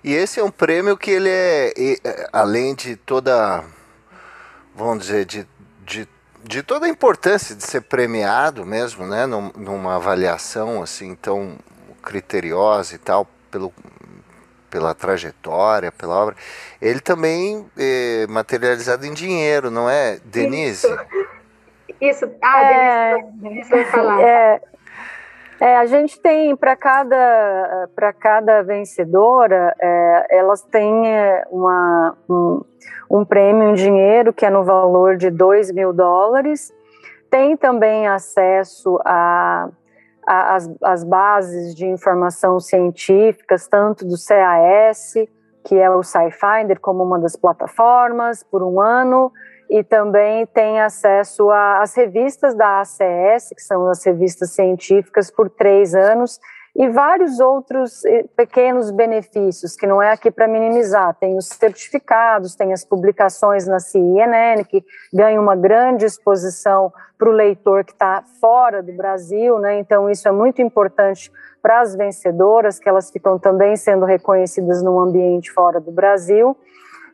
E 0.03 0.13
esse 0.13 0.39
é 0.39 0.43
um 0.43 0.51
prêmio 0.51 0.97
que 0.97 1.11
ele 1.11 1.29
é, 1.29 1.73
além 2.33 2.73
de 2.73 2.95
toda, 2.95 3.63
vamos 4.73 5.05
dizer, 5.05 5.25
de, 5.25 5.47
de, 5.85 6.07
de 6.43 6.63
toda 6.63 6.85
a 6.85 6.89
importância 6.89 7.55
de 7.55 7.63
ser 7.63 7.81
premiado 7.81 8.65
mesmo, 8.65 9.05
né, 9.05 9.25
numa 9.27 9.95
avaliação 9.95 10.81
assim 10.81 11.13
tão 11.15 11.57
criteriosa 12.01 12.95
e 12.95 12.97
tal, 12.97 13.27
pelo, 13.51 13.73
pela 14.69 14.93
trajetória, 14.93 15.91
pela 15.91 16.15
obra, 16.15 16.35
ele 16.81 16.99
também 16.99 17.65
é 17.77 18.27
materializado 18.27 19.05
em 19.05 19.13
dinheiro, 19.13 19.69
não 19.69 19.89
é, 19.89 20.19
Denise? 20.25 20.87
Isso. 20.87 20.99
Isso. 22.01 22.31
Ah, 22.41 22.61
é, 22.61 23.23
Denise, 23.33 23.69
vai 23.69 23.85
falar. 23.85 24.21
É, 24.21 24.61
É, 25.61 25.75
a 25.75 25.85
gente 25.85 26.17
tem 26.21 26.55
para 26.55 26.73
cada 26.73 27.89
para 27.93 28.13
cada 28.13 28.63
vencedora, 28.63 29.75
é, 29.77 30.37
elas 30.37 30.61
têm 30.61 31.09
é, 31.09 31.43
uma, 31.51 32.15
um, 32.29 32.61
um 33.11 33.25
prêmio 33.25 33.69
em 33.69 33.73
dinheiro 33.73 34.31
que 34.31 34.45
é 34.45 34.49
no 34.49 34.63
valor 34.63 35.17
de 35.17 35.29
2 35.29 35.73
mil 35.73 35.91
dólares. 35.91 36.73
Tem 37.29 37.57
também 37.57 38.07
acesso 38.07 38.99
a, 39.03 39.67
a 39.67 39.69
as, 40.29 40.69
as 40.83 41.03
bases 41.03 41.73
de 41.73 41.87
informação 41.87 42.59
científicas, 42.59 43.67
tanto 43.67 44.05
do 44.05 44.15
CAS, 44.15 45.15
que 45.65 45.75
é 45.75 45.89
o 45.89 46.03
SciFinder, 46.03 46.79
como 46.79 47.03
uma 47.03 47.19
das 47.19 47.35
plataformas, 47.35 48.43
por 48.43 48.61
um 48.61 48.79
ano, 48.79 49.31
e 49.69 49.83
também 49.83 50.45
tem 50.45 50.79
acesso 50.79 51.49
às 51.51 51.95
revistas 51.95 52.55
da 52.55 52.81
ACS, 52.81 53.49
que 53.55 53.61
são 53.61 53.89
as 53.89 54.03
revistas 54.03 54.51
científicas, 54.51 55.31
por 55.31 55.49
três 55.49 55.95
anos, 55.95 56.39
e 56.79 56.87
vários 56.87 57.41
outros 57.41 58.05
eh, 58.05 58.23
pequenos 58.37 58.89
benefícios, 58.89 59.75
que 59.75 59.85
não 59.85 60.01
é 60.01 60.13
aqui 60.13 60.31
para 60.31 60.47
minimizar. 60.47 61.13
Tem 61.13 61.35
os 61.35 61.47
certificados, 61.47 62.55
tem 62.55 62.71
as 62.71 62.85
publicações 62.85 63.67
na 63.67 63.81
CNN, 63.81 64.63
que 64.63 64.81
ganham 65.13 65.43
uma 65.43 65.57
grande 65.57 66.05
exposição 66.05 66.93
para 67.17 67.27
o 67.27 67.33
leitor 67.33 67.83
que 67.83 67.91
está 67.91 68.23
fora 68.39 68.81
do 68.81 68.93
Brasil, 68.93 69.59
né? 69.59 69.77
então 69.77 70.09
isso 70.09 70.25
é 70.25 70.31
muito 70.31 70.61
importante 70.61 71.29
para 71.61 71.81
as 71.81 71.93
vencedoras, 71.93 72.79
que 72.79 72.87
elas 72.87 73.11
ficam 73.11 73.37
também 73.37 73.75
sendo 73.75 74.05
reconhecidas 74.05 74.81
no 74.81 74.97
ambiente 75.01 75.51
fora 75.51 75.81
do 75.81 75.91
Brasil. 75.91 76.55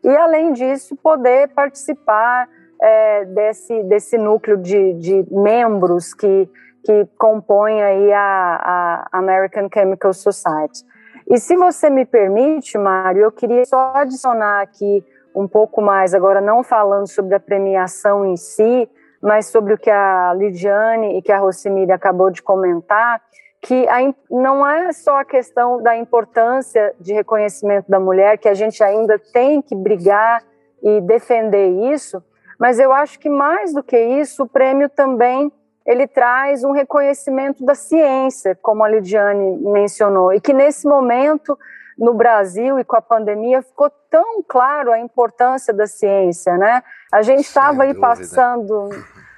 E, 0.03 0.15
além 0.15 0.53
disso, 0.53 0.95
poder 0.95 1.47
participar 1.55 2.47
é, 2.79 3.25
desse, 3.25 3.81
desse 3.81 4.15
núcleo 4.15 4.57
de, 4.57 4.93
de 4.93 5.25
membros 5.31 6.13
que, 6.13 6.47
que 6.85 7.07
compõem 7.17 7.81
aí 7.81 8.13
a, 8.13 9.07
a 9.11 9.17
American 9.17 9.67
Chemical 9.73 10.13
Society. 10.13 10.85
E 11.27 11.39
se 11.39 11.55
você 11.55 11.89
me 11.89 12.05
permite, 12.05 12.77
Mário, 12.77 13.23
eu 13.23 13.31
queria 13.31 13.65
só 13.65 13.93
adicionar 13.95 14.61
aqui 14.61 15.03
um 15.35 15.47
pouco 15.47 15.81
mais, 15.81 16.13
agora 16.13 16.39
não 16.39 16.63
falando 16.63 17.07
sobre 17.07 17.33
a 17.33 17.39
premiação 17.39 18.23
em 18.23 18.37
si, 18.37 18.87
mas 19.21 19.47
sobre 19.47 19.73
o 19.73 19.77
que 19.77 19.89
a 19.89 20.33
Lidiane 20.35 21.17
e 21.17 21.21
que 21.21 21.31
a 21.31 21.39
Rosemiri 21.39 21.91
acabou 21.91 22.29
de 22.29 22.43
comentar, 22.43 23.19
que 23.59 23.87
a, 23.89 23.97
não 24.29 24.65
é 24.65 24.93
só 24.93 25.19
a 25.19 25.25
questão 25.25 25.81
da 25.81 25.97
importância 25.97 26.93
de 26.99 27.11
reconhecimento 27.11 27.89
da 27.89 27.99
mulher, 27.99 28.37
que 28.37 28.47
a 28.47 28.53
gente 28.53 28.83
ainda 28.83 29.19
tem 29.33 29.63
que 29.63 29.75
brigar 29.75 30.43
e 30.83 31.01
defender 31.01 31.69
isso, 31.91 32.23
mas 32.59 32.79
eu 32.79 32.93
acho 32.93 33.19
que 33.19 33.29
mais 33.29 33.73
do 33.73 33.81
que 33.81 33.97
isso, 33.97 34.43
o 34.43 34.47
prêmio 34.47 34.87
também 34.87 35.51
ele 35.85 36.07
traz 36.07 36.63
um 36.63 36.71
reconhecimento 36.71 37.63
da 37.63 37.75
ciência, 37.75 38.57
como 38.61 38.83
a 38.83 38.89
Lidiane 38.89 39.57
mencionou, 39.57 40.33
e 40.33 40.41
que 40.41 40.53
nesse 40.53 40.87
momento 40.87 41.57
no 41.97 42.13
Brasil 42.13 42.79
e 42.79 42.83
com 42.83 42.95
a 42.95 43.01
pandemia 43.01 43.61
ficou 43.61 43.89
tão 44.09 44.43
claro 44.43 44.91
a 44.91 44.99
importância 44.99 45.73
da 45.73 45.87
ciência, 45.87 46.57
né? 46.57 46.83
A 47.11 47.21
gente 47.21 47.41
estava 47.41 47.83
aí 47.83 47.93
passando 47.93 48.89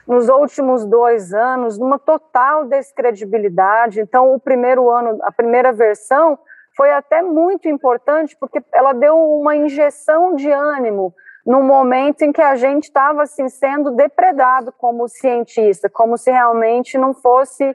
nos 0.07 0.29
últimos 0.29 0.85
dois 0.85 1.33
anos 1.33 1.77
numa 1.77 1.99
total 1.99 2.65
descredibilidade. 2.65 3.99
Então, 3.99 4.33
o 4.33 4.39
primeiro 4.39 4.89
ano, 4.89 5.19
a 5.21 5.31
primeira 5.31 5.73
versão, 5.73 6.39
foi 6.75 6.91
até 6.91 7.21
muito 7.21 7.67
importante 7.67 8.37
porque 8.39 8.63
ela 8.73 8.93
deu 8.93 9.17
uma 9.17 9.55
injeção 9.55 10.35
de 10.35 10.49
ânimo 10.49 11.13
no 11.47 11.63
momento 11.63 12.23
em 12.23 12.33
que 12.33 12.41
a 12.41 12.57
gente 12.57 12.83
estava 12.83 13.23
assim, 13.23 13.47
sendo 13.47 13.91
depredado 13.91 14.73
como 14.73 15.07
cientista, 15.07 15.89
como 15.89 16.17
se 16.17 16.29
realmente 16.29 16.97
não 16.97 17.13
fosse 17.13 17.73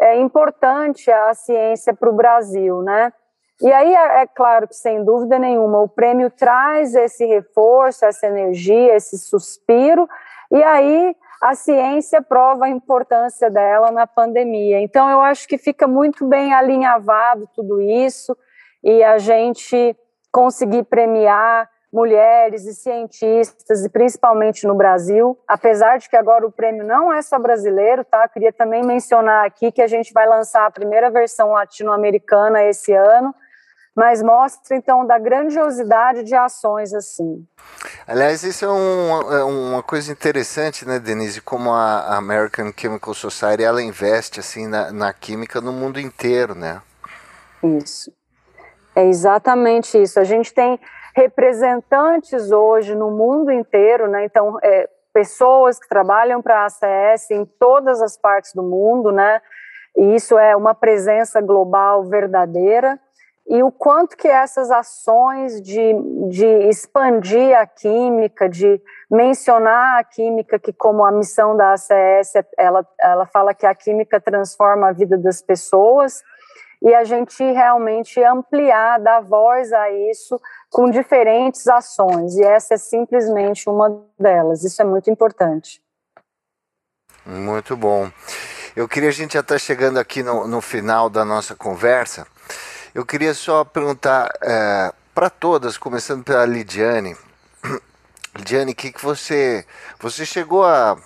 é, 0.00 0.18
importante 0.18 1.12
a 1.12 1.34
ciência 1.34 1.92
para 1.92 2.08
o 2.08 2.14
Brasil, 2.14 2.80
né? 2.80 3.12
E 3.60 3.70
aí 3.70 3.94
é, 3.94 4.22
é 4.22 4.26
claro 4.26 4.66
que 4.66 4.74
sem 4.74 5.04
dúvida 5.04 5.38
nenhuma 5.38 5.82
o 5.82 5.88
prêmio 5.88 6.30
traz 6.30 6.94
esse 6.94 7.26
reforço, 7.26 8.06
essa 8.06 8.26
energia, 8.26 8.96
esse 8.96 9.18
suspiro, 9.18 10.08
e 10.50 10.62
aí 10.62 11.14
a 11.42 11.54
ciência 11.54 12.22
prova 12.22 12.64
a 12.64 12.70
importância 12.70 13.50
dela 13.50 13.90
na 13.90 14.06
pandemia. 14.06 14.80
Então, 14.80 15.10
eu 15.10 15.20
acho 15.20 15.46
que 15.46 15.58
fica 15.58 15.86
muito 15.86 16.26
bem 16.26 16.54
alinhavado 16.54 17.46
tudo 17.54 17.82
isso 17.82 18.34
e 18.82 19.04
a 19.04 19.18
gente 19.18 19.94
conseguir 20.32 20.84
premiar 20.84 21.68
mulheres 21.92 22.64
e 22.66 22.74
cientistas, 22.74 23.84
e 23.84 23.88
principalmente 23.88 24.66
no 24.66 24.74
Brasil, 24.74 25.36
apesar 25.46 25.98
de 25.98 26.08
que 26.08 26.16
agora 26.16 26.46
o 26.46 26.52
prêmio 26.52 26.84
não 26.84 27.12
é 27.12 27.20
só 27.20 27.38
brasileiro, 27.38 28.04
tá? 28.04 28.24
Eu 28.24 28.28
queria 28.28 28.52
também 28.52 28.84
mencionar 28.84 29.44
aqui 29.44 29.72
que 29.72 29.82
a 29.82 29.88
gente 29.88 30.12
vai 30.12 30.26
lançar 30.26 30.66
a 30.66 30.70
primeira 30.70 31.10
versão 31.10 31.50
latino-americana 31.50 32.62
esse 32.62 32.92
ano, 32.92 33.34
mas 33.94 34.22
mostra 34.22 34.76
então 34.76 35.04
da 35.04 35.18
grandiosidade 35.18 36.22
de 36.22 36.34
ações 36.34 36.94
assim. 36.94 37.44
Aliás, 38.06 38.44
isso 38.44 38.64
é, 38.64 38.68
um, 38.68 39.32
é 39.32 39.44
uma 39.44 39.82
coisa 39.82 40.12
interessante, 40.12 40.86
né, 40.86 41.00
Denise, 41.00 41.40
como 41.40 41.72
a 41.72 42.16
American 42.16 42.72
Chemical 42.76 43.14
Society 43.14 43.64
ela 43.64 43.82
investe 43.82 44.38
assim 44.38 44.68
na, 44.68 44.92
na 44.92 45.12
química 45.12 45.60
no 45.60 45.72
mundo 45.72 45.98
inteiro, 45.98 46.54
né? 46.54 46.80
Isso. 47.62 48.12
É 48.94 49.04
exatamente 49.06 50.00
isso. 50.00 50.18
A 50.18 50.24
gente 50.24 50.52
tem 50.52 50.78
representantes 51.20 52.50
hoje 52.50 52.94
no 52.94 53.10
mundo 53.10 53.52
inteiro, 53.52 54.08
né? 54.08 54.24
Então, 54.24 54.58
é, 54.62 54.88
pessoas 55.12 55.78
que 55.78 55.88
trabalham 55.88 56.40
para 56.40 56.62
a 56.62 56.66
ACS 56.66 57.30
em 57.30 57.44
todas 57.44 58.00
as 58.00 58.16
partes 58.16 58.54
do 58.54 58.62
mundo, 58.62 59.12
né? 59.12 59.40
E 59.96 60.14
isso 60.14 60.38
é 60.38 60.56
uma 60.56 60.74
presença 60.74 61.40
global 61.40 62.04
verdadeira 62.04 62.98
e 63.50 63.64
o 63.64 63.72
quanto 63.72 64.16
que 64.16 64.28
essas 64.28 64.70
ações 64.70 65.60
de, 65.60 65.92
de 66.28 66.46
expandir 66.68 67.58
a 67.58 67.66
química, 67.66 68.48
de 68.48 68.80
mencionar 69.10 69.98
a 69.98 70.04
química, 70.04 70.56
que 70.56 70.72
como 70.72 71.04
a 71.04 71.10
missão 71.10 71.56
da 71.56 71.72
ACS, 71.72 72.34
ela, 72.56 72.86
ela 73.00 73.26
fala 73.26 73.52
que 73.52 73.66
a 73.66 73.74
química 73.74 74.20
transforma 74.20 74.88
a 74.88 74.92
vida 74.92 75.18
das 75.18 75.42
pessoas, 75.42 76.22
e 76.82 76.94
a 76.94 77.04
gente 77.04 77.42
realmente 77.42 78.22
ampliar, 78.22 78.98
dar 78.98 79.20
voz 79.20 79.72
a 79.72 79.90
isso 79.90 80.40
com 80.70 80.90
diferentes 80.90 81.66
ações, 81.66 82.36
e 82.36 82.42
essa 82.42 82.74
é 82.74 82.76
simplesmente 82.78 83.68
uma 83.68 84.02
delas, 84.18 84.64
isso 84.64 84.80
é 84.80 84.84
muito 84.84 85.10
importante. 85.10 85.82
Muito 87.24 87.76
bom. 87.76 88.10
Eu 88.74 88.88
queria, 88.88 89.08
a 89.08 89.12
gente 89.12 89.34
já 89.34 89.40
está 89.40 89.58
chegando 89.58 89.98
aqui 89.98 90.22
no, 90.22 90.46
no 90.46 90.60
final 90.60 91.10
da 91.10 91.24
nossa 91.24 91.54
conversa, 91.54 92.26
eu 92.94 93.04
queria 93.06 93.34
só 93.34 93.64
perguntar 93.64 94.32
é, 94.42 94.92
para 95.14 95.30
todas, 95.30 95.78
começando 95.78 96.24
pela 96.24 96.44
Lidiane. 96.44 97.16
Lidiane, 98.34 98.72
o 98.72 98.74
que, 98.74 98.90
que 98.90 99.02
você. 99.02 99.64
Você 100.00 100.26
chegou 100.26 100.64
a 100.64 100.96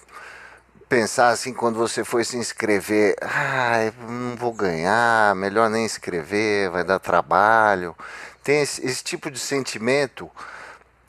pensar 0.89 1.29
assim 1.29 1.53
quando 1.53 1.77
você 1.77 2.05
foi 2.05 2.25
se 2.25 2.37
inscrever? 2.37 3.17
Ah, 3.21 3.93
não 4.09 4.37
vou 4.37 4.53
ganhar, 4.53 5.35
melhor 5.35 5.69
nem 5.69 5.85
escrever, 5.85 6.71
vai 6.71 6.85
dar 6.85 6.99
trabalho. 6.99 7.97
Tem 8.43 8.63
esse, 8.63 8.85
esse 8.85 9.03
tipo 9.03 9.31
de 9.31 9.39
sentimento? 9.39 10.31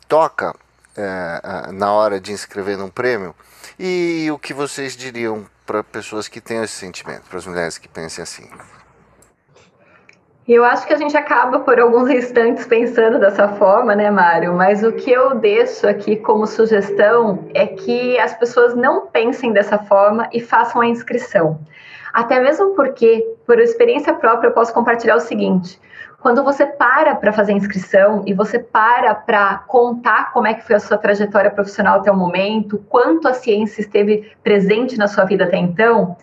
Toca 0.07 0.55
é, 0.95 1.71
na 1.71 1.91
hora 1.91 2.19
de 2.19 2.31
inscrever 2.31 2.77
num 2.77 2.89
prêmio? 2.89 3.35
E 3.77 4.29
o 4.31 4.39
que 4.39 4.53
vocês 4.53 4.95
diriam 4.95 5.45
para 5.65 5.83
pessoas 5.83 6.27
que 6.27 6.39
têm 6.39 6.63
esse 6.63 6.73
sentimento, 6.73 7.23
para 7.29 7.39
as 7.39 7.45
mulheres 7.45 7.77
que 7.77 7.87
pensem 7.87 8.23
assim? 8.23 8.49
Eu 10.47 10.63
acho 10.63 10.85
que 10.85 10.93
a 10.93 10.97
gente 10.97 11.17
acaba 11.17 11.61
por 11.61 11.79
alguns 11.79 12.07
instantes 12.07 12.67
pensando 12.67 13.17
dessa 13.17 13.47
forma, 13.47 13.95
né, 13.95 14.11
Mário? 14.11 14.53
Mas 14.53 14.83
o 14.83 14.91
que 14.91 15.09
eu 15.09 15.33
deixo 15.33 15.87
aqui 15.87 16.17
como 16.17 16.45
sugestão 16.45 17.49
é 17.51 17.65
que 17.65 18.19
as 18.19 18.35
pessoas 18.35 18.75
não 18.75 19.07
pensem 19.07 19.51
dessa 19.51 19.79
forma 19.79 20.29
e 20.31 20.39
façam 20.39 20.81
a 20.81 20.85
inscrição. 20.85 21.59
Até 22.13 22.39
mesmo 22.39 22.75
porque, 22.75 23.25
por 23.43 23.59
experiência 23.59 24.13
própria, 24.13 24.49
eu 24.49 24.53
posso 24.53 24.71
compartilhar 24.71 25.15
o 25.15 25.19
seguinte: 25.19 25.81
quando 26.21 26.43
você 26.43 26.63
para 26.63 27.15
para 27.15 27.33
fazer 27.33 27.53
a 27.53 27.57
inscrição 27.57 28.21
e 28.27 28.33
você 28.35 28.59
para 28.59 29.15
para 29.15 29.63
contar 29.67 30.31
como 30.31 30.45
é 30.45 30.53
que 30.53 30.63
foi 30.63 30.75
a 30.75 30.79
sua 30.79 30.99
trajetória 30.99 31.49
profissional 31.49 31.97
até 31.97 32.11
o 32.11 32.15
momento, 32.15 32.77
quanto 32.87 33.27
a 33.27 33.33
ciência 33.33 33.81
esteve 33.81 34.31
presente 34.43 34.95
na 34.95 35.07
sua 35.07 35.25
vida 35.25 35.45
até 35.45 35.57
então, 35.57 36.15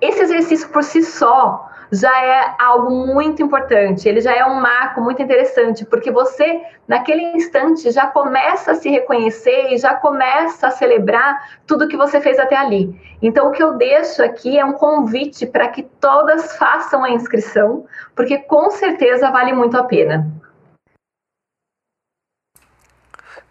esse 0.00 0.22
exercício 0.22 0.68
por 0.68 0.84
si 0.84 1.02
só 1.02 1.73
já 1.94 2.24
é 2.24 2.54
algo 2.58 2.90
muito 2.90 3.42
importante, 3.42 4.08
ele 4.08 4.20
já 4.20 4.34
é 4.34 4.44
um 4.44 4.60
marco 4.60 5.00
muito 5.00 5.22
interessante, 5.22 5.84
porque 5.84 6.10
você, 6.10 6.62
naquele 6.88 7.22
instante, 7.36 7.90
já 7.90 8.06
começa 8.06 8.72
a 8.72 8.74
se 8.74 8.88
reconhecer 8.88 9.72
e 9.72 9.78
já 9.78 9.94
começa 9.94 10.66
a 10.66 10.70
celebrar 10.70 11.58
tudo 11.66 11.88
que 11.88 11.96
você 11.96 12.20
fez 12.20 12.38
até 12.38 12.56
ali. 12.56 12.98
Então, 13.22 13.48
o 13.48 13.52
que 13.52 13.62
eu 13.62 13.74
deixo 13.74 14.22
aqui 14.22 14.58
é 14.58 14.64
um 14.64 14.72
convite 14.72 15.46
para 15.46 15.68
que 15.68 15.82
todas 15.82 16.56
façam 16.56 17.04
a 17.04 17.10
inscrição, 17.10 17.86
porque 18.14 18.38
com 18.38 18.70
certeza 18.70 19.30
vale 19.30 19.52
muito 19.52 19.76
a 19.76 19.84
pena. 19.84 20.26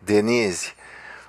Denise, 0.01 0.73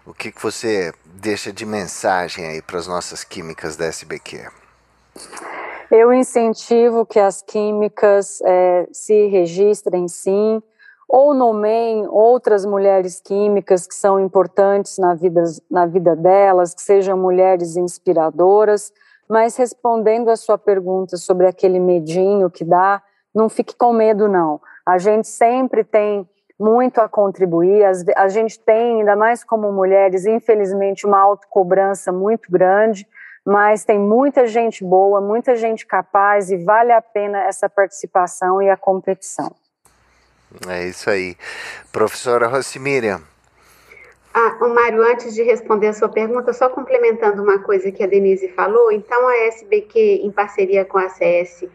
o 0.05 0.13
que, 0.13 0.33
que 0.33 0.43
você 0.43 0.93
deixa 1.05 1.53
de 1.53 1.65
mensagem 1.65 2.47
aí 2.47 2.61
para 2.61 2.79
as 2.79 2.89
nossas 2.89 3.23
químicas 3.23 3.77
da 3.77 3.87
SBQ? 3.87 4.64
Eu 5.97 6.13
incentivo 6.13 7.07
que 7.07 7.21
as 7.21 7.41
químicas 7.41 8.41
é, 8.45 8.89
se 8.91 9.29
registrem 9.29 10.09
sim, 10.09 10.61
ou 11.09 11.33
nomeiem 11.33 12.09
outras 12.09 12.67
mulheres 12.67 13.21
químicas 13.21 13.87
que 13.87 13.95
são 13.95 14.19
importantes 14.19 14.99
na 14.99 15.15
vida, 15.15 15.45
na 15.71 15.87
vida 15.87 16.17
delas, 16.17 16.75
que 16.75 16.83
sejam 16.83 17.17
mulheres 17.17 17.77
inspiradoras, 17.77 18.93
mas 19.31 19.57
respondendo 19.57 20.31
a 20.31 20.37
sua 20.37 20.59
pergunta 20.59 21.17
sobre 21.17 21.47
aquele 21.47 21.79
medinho 21.79 22.51
que 22.51 22.65
dá, 22.65 23.01
não 23.33 23.49
fique 23.49 23.77
com 23.77 23.93
medo, 23.93 24.27
não. 24.27 24.61
A 24.85 24.99
gente 24.99 25.29
sempre 25.29 25.85
tem 25.85 26.29
muito 26.59 27.01
a 27.01 27.09
contribuir, 27.09 27.85
a 28.17 28.27
gente 28.27 28.59
tem, 28.59 28.99
ainda 28.99 29.15
mais 29.15 29.45
como 29.45 29.71
mulheres, 29.71 30.27
infelizmente, 30.27 31.07
uma 31.07 31.21
autocobrança 31.21 32.11
muito 32.11 32.51
grande, 32.51 33.07
mas 33.45 33.85
tem 33.85 33.99
muita 33.99 34.47
gente 34.47 34.83
boa, 34.83 35.21
muita 35.21 35.55
gente 35.55 35.87
capaz 35.87 36.51
e 36.51 36.57
vale 36.57 36.93
a 36.93 37.03
pena 37.03 37.43
essa 37.45 37.69
participação 37.69 38.63
e 38.63 38.71
a 38.71 38.77
competição. 38.77 39.55
É 40.69 40.85
isso 40.85 41.11
aí. 41.11 41.37
Professora 41.93 42.47
Rossimiriam. 42.47 43.21
Ah, 44.33 44.59
o 44.61 44.69
Mário, 44.69 45.03
antes 45.03 45.35
de 45.35 45.43
responder 45.43 45.89
a 45.89 45.93
sua 45.93 46.09
pergunta, 46.09 46.53
só 46.53 46.69
complementando 46.69 47.43
uma 47.43 47.61
coisa 47.61 47.93
que 47.93 48.03
a 48.03 48.07
Denise 48.07 48.49
falou, 48.49 48.91
então 48.91 49.29
a 49.29 49.37
SBQ, 49.47 50.23
em 50.25 50.31
parceria 50.33 50.85
com 50.85 50.99
a 50.99 51.09
CS, 51.09 51.69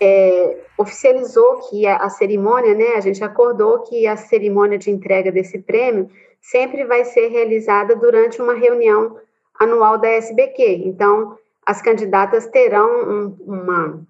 é, 0.00 0.58
oficializou 0.78 1.68
que 1.68 1.86
a, 1.86 1.96
a, 1.96 2.08
cerimônia, 2.08 2.74
né, 2.74 2.94
a 2.96 3.00
gente 3.00 3.24
acordou 3.24 3.80
que 3.80 4.06
a 4.06 4.16
cerimônia 4.16 4.78
de 4.78 4.90
entrega 4.90 5.32
desse 5.32 5.58
prêmio 5.58 6.08
sempre 6.40 6.84
vai 6.84 7.04
ser 7.04 7.28
realizada 7.28 7.96
durante 7.96 8.40
uma 8.40 8.54
reunião 8.54 9.16
anual 9.58 9.98
da 9.98 10.08
SBQ. 10.08 10.82
Então, 10.84 11.36
as 11.64 11.80
candidatas 11.80 12.46
terão 12.46 12.88
um, 13.08 13.36
uma 13.46 14.06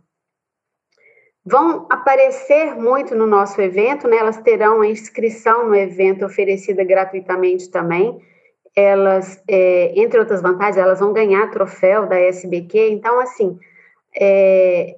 vão 1.45 1.87
aparecer 1.91 2.75
muito 2.75 3.15
no 3.15 3.27
nosso 3.27 3.61
evento, 3.61 4.09
né? 4.09 4.17
Elas 4.17 4.39
terão 4.39 4.81
a 4.81 4.87
inscrição 4.87 5.69
no 5.69 5.75
evento 5.75 6.25
oferecida 6.25 6.83
gratuitamente 6.83 7.71
também. 7.71 8.19
Elas, 8.75 9.43
é, 9.47 9.93
entre 9.95 10.19
outras 10.19 10.41
vantagens, 10.41 10.79
elas 10.79 11.01
vão 11.01 11.13
ganhar 11.13 11.51
troféu 11.51 12.07
da 12.07 12.19
SBQ. 12.19 12.89
Então, 12.89 13.21
assim, 13.21 13.59
é, 14.17 14.97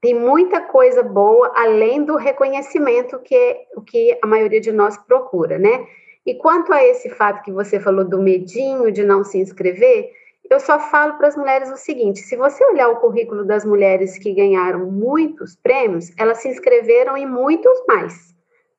tem 0.00 0.14
muita 0.14 0.62
coisa 0.62 1.02
boa 1.02 1.52
além 1.54 2.04
do 2.04 2.16
reconhecimento 2.16 3.18
que 3.18 3.34
é 3.34 3.66
o 3.76 3.82
que 3.82 4.16
a 4.22 4.26
maioria 4.26 4.60
de 4.60 4.72
nós 4.72 4.96
procura, 4.96 5.58
né? 5.58 5.86
E 6.26 6.34
quanto 6.34 6.72
a 6.72 6.84
esse 6.84 7.08
fato 7.10 7.42
que 7.42 7.52
você 7.52 7.80
falou 7.80 8.04
do 8.04 8.20
medinho 8.20 8.92
de 8.92 9.02
não 9.02 9.24
se 9.24 9.38
inscrever, 9.38 10.10
eu 10.50 10.58
só 10.58 10.78
falo 10.78 11.14
para 11.16 11.28
as 11.28 11.36
mulheres 11.36 11.70
o 11.70 11.76
seguinte: 11.76 12.20
se 12.20 12.36
você 12.36 12.64
olhar 12.66 12.88
o 12.88 13.00
currículo 13.00 13.44
das 13.44 13.64
mulheres 13.64 14.18
que 14.18 14.34
ganharam 14.34 14.90
muitos 14.90 15.56
prêmios, 15.56 16.10
elas 16.18 16.38
se 16.38 16.48
inscreveram 16.48 17.16
em 17.16 17.26
muitos 17.26 17.84
mais, 17.86 18.34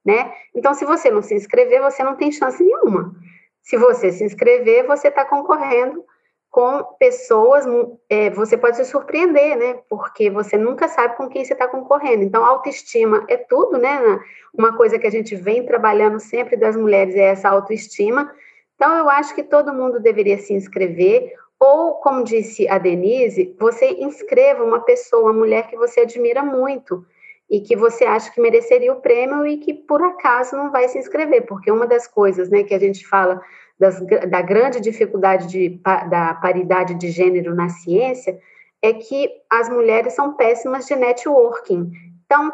né? 0.06 0.34
Então, 0.54 0.74
se 0.74 0.86
você 0.86 1.10
não 1.10 1.22
se 1.22 1.34
inscrever, 1.34 1.82
você 1.82 2.04
não 2.04 2.16
tem 2.16 2.32
chance 2.32 2.64
nenhuma. 2.64 3.14
Se 3.62 3.78
você 3.78 4.12
se 4.12 4.24
inscrever, 4.24 4.86
você 4.86 5.08
está 5.08 5.24
concorrendo 5.24 6.04
com 6.52 6.84
pessoas, 7.00 7.66
é, 8.10 8.30
você 8.30 8.58
pode 8.58 8.76
se 8.76 8.84
surpreender, 8.84 9.58
né? 9.58 9.80
Porque 9.90 10.30
você 10.30 10.58
nunca 10.58 10.90
sabe 10.90 11.16
com 11.16 11.30
quem 11.30 11.46
você 11.46 11.54
está 11.54 11.66
concorrendo. 11.66 12.24
Então, 12.24 12.44
autoestima 12.44 13.26
é 13.30 13.38
tudo, 13.38 13.78
né? 13.78 14.20
Uma 14.54 14.76
coisa 14.76 15.00
que 15.00 15.08
a 15.08 15.12
gente 15.12 15.34
vem 15.34 15.66
trabalhando 15.66 16.20
sempre 16.20 16.58
das 16.58 16.76
mulheres 16.76 17.16
é 17.16 17.30
essa 17.30 17.48
autoestima. 17.48 18.30
Então, 18.76 18.94
eu 18.98 19.10
acho 19.10 19.34
que 19.34 19.44
todo 19.44 19.74
mundo 19.74 19.98
deveria 19.98 20.38
se 20.38 20.54
inscrever. 20.54 21.34
Ou, 21.58 21.94
como 21.96 22.24
disse 22.24 22.68
a 22.68 22.78
Denise, 22.78 23.56
você 23.58 23.92
inscreva 24.00 24.62
uma 24.62 24.82
pessoa, 24.82 25.32
uma 25.32 25.34
mulher 25.34 25.68
que 25.70 25.78
você 25.78 26.02
admira 26.02 26.44
muito 26.44 27.06
e 27.50 27.62
que 27.62 27.78
você 27.78 28.04
acha 28.04 28.30
que 28.32 28.42
mereceria 28.42 28.92
o 28.92 29.00
prêmio 29.00 29.46
e 29.46 29.58
que 29.58 29.74
por 29.74 30.02
acaso 30.02 30.56
não 30.58 30.72
vai 30.72 30.90
se 30.90 30.98
inscrever, 30.98 31.46
porque 31.46 31.72
uma 31.72 31.86
das 31.86 32.08
coisas, 32.08 32.50
né, 32.50 32.64
que 32.64 32.74
a 32.74 32.80
gente 32.80 33.08
fala 33.08 33.42
das, 33.82 34.00
da 34.30 34.44
grande 34.44 34.80
dificuldade 34.80 35.48
de, 35.48 35.82
da 36.08 36.36
paridade 36.36 36.94
de 36.94 37.10
gênero 37.10 37.56
na 37.56 37.68
ciência 37.68 38.40
é 38.80 38.94
que 38.94 39.28
as 39.50 39.70
mulheres 39.70 40.14
são 40.14 40.36
péssimas 40.36 40.86
de 40.86 40.96
networking. 40.96 41.92
Então, 42.24 42.54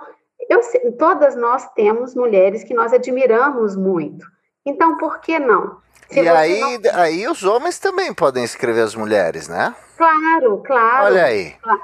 eu, 0.50 0.62
todas 0.98 1.36
nós 1.36 1.70
temos 1.74 2.16
mulheres 2.16 2.64
que 2.64 2.74
nós 2.74 2.94
admiramos 2.94 3.76
muito. 3.76 4.26
Então, 4.66 4.98
por 4.98 5.20
que 5.20 5.38
não? 5.38 5.78
Se 6.10 6.22
e 6.22 6.30
aí, 6.30 6.62
não... 6.62 6.92
aí 6.94 7.28
os 7.28 7.44
homens 7.44 7.78
também 7.78 8.14
podem 8.14 8.46
escrever 8.46 8.82
as 8.82 8.96
mulheres, 8.96 9.50
né? 9.50 9.76
Claro, 9.98 10.64
claro. 10.66 11.08
Olha 11.08 11.26
aí. 11.26 11.56
Claro. 11.62 11.82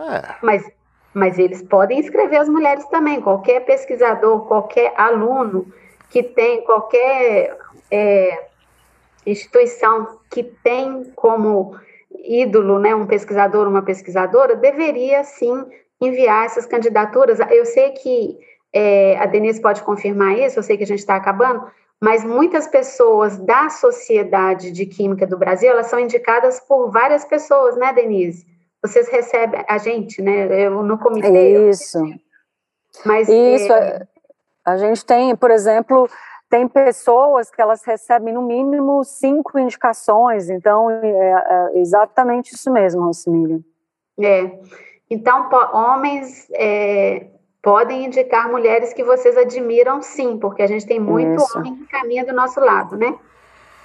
É. 0.00 0.34
Mas, 0.42 0.68
mas 1.14 1.38
eles 1.38 1.62
podem 1.62 2.00
escrever 2.00 2.38
as 2.38 2.48
mulheres 2.48 2.84
também. 2.86 3.20
Qualquer 3.20 3.60
pesquisador, 3.60 4.46
qualquer 4.46 4.92
aluno 4.96 5.72
que 6.08 6.24
tem, 6.24 6.64
qualquer 6.64 7.56
é, 7.88 8.49
instituição 9.26 10.18
que 10.30 10.42
tem 10.42 11.04
como 11.14 11.76
ídolo 12.24 12.78
né, 12.78 12.94
um 12.94 13.06
pesquisador, 13.06 13.68
uma 13.68 13.82
pesquisadora, 13.82 14.56
deveria 14.56 15.22
sim 15.24 15.64
enviar 16.00 16.46
essas 16.46 16.66
candidaturas. 16.66 17.38
Eu 17.50 17.64
sei 17.64 17.90
que 17.90 18.38
é, 18.72 19.16
a 19.18 19.26
Denise 19.26 19.60
pode 19.60 19.82
confirmar 19.82 20.38
isso, 20.38 20.58
eu 20.58 20.62
sei 20.62 20.76
que 20.76 20.84
a 20.84 20.86
gente 20.86 21.00
está 21.00 21.16
acabando, 21.16 21.70
mas 22.00 22.24
muitas 22.24 22.66
pessoas 22.66 23.36
da 23.38 23.68
Sociedade 23.68 24.70
de 24.70 24.86
Química 24.86 25.26
do 25.26 25.36
Brasil, 25.36 25.70
elas 25.70 25.86
são 25.86 26.00
indicadas 26.00 26.58
por 26.60 26.90
várias 26.90 27.24
pessoas, 27.24 27.76
né, 27.76 27.92
Denise? 27.92 28.46
Vocês 28.82 29.08
recebem 29.08 29.62
a 29.68 29.76
gente, 29.76 30.22
né? 30.22 30.66
Eu 30.66 30.82
no 30.82 30.98
comitê. 30.98 31.68
Isso. 31.68 31.98
Mas 33.04 33.28
isso. 33.28 33.72
É... 33.72 34.06
A 34.64 34.78
gente 34.78 35.04
tem, 35.04 35.36
por 35.36 35.50
exemplo, 35.50 36.08
tem 36.50 36.66
pessoas 36.66 37.48
que 37.48 37.62
elas 37.62 37.84
recebem 37.84 38.34
no 38.34 38.42
mínimo 38.42 39.04
cinco 39.04 39.56
indicações. 39.56 40.50
Então 40.50 40.90
é, 40.90 41.06
é 41.06 41.78
exatamente 41.78 42.52
isso 42.52 42.70
mesmo, 42.72 43.04
Rosimília. 43.04 43.60
É. 44.20 44.58
Então, 45.08 45.48
homens 45.72 46.48
é, 46.52 47.28
podem 47.62 48.06
indicar 48.06 48.48
mulheres 48.48 48.92
que 48.92 49.02
vocês 49.02 49.36
admiram, 49.36 50.02
sim, 50.02 50.38
porque 50.38 50.62
a 50.62 50.66
gente 50.66 50.86
tem 50.86 51.00
muito 51.00 51.42
isso. 51.42 51.58
homem 51.58 51.76
que 51.76 51.86
caminha 51.86 52.24
do 52.24 52.32
nosso 52.32 52.60
lado, 52.60 52.96
né? 52.96 53.16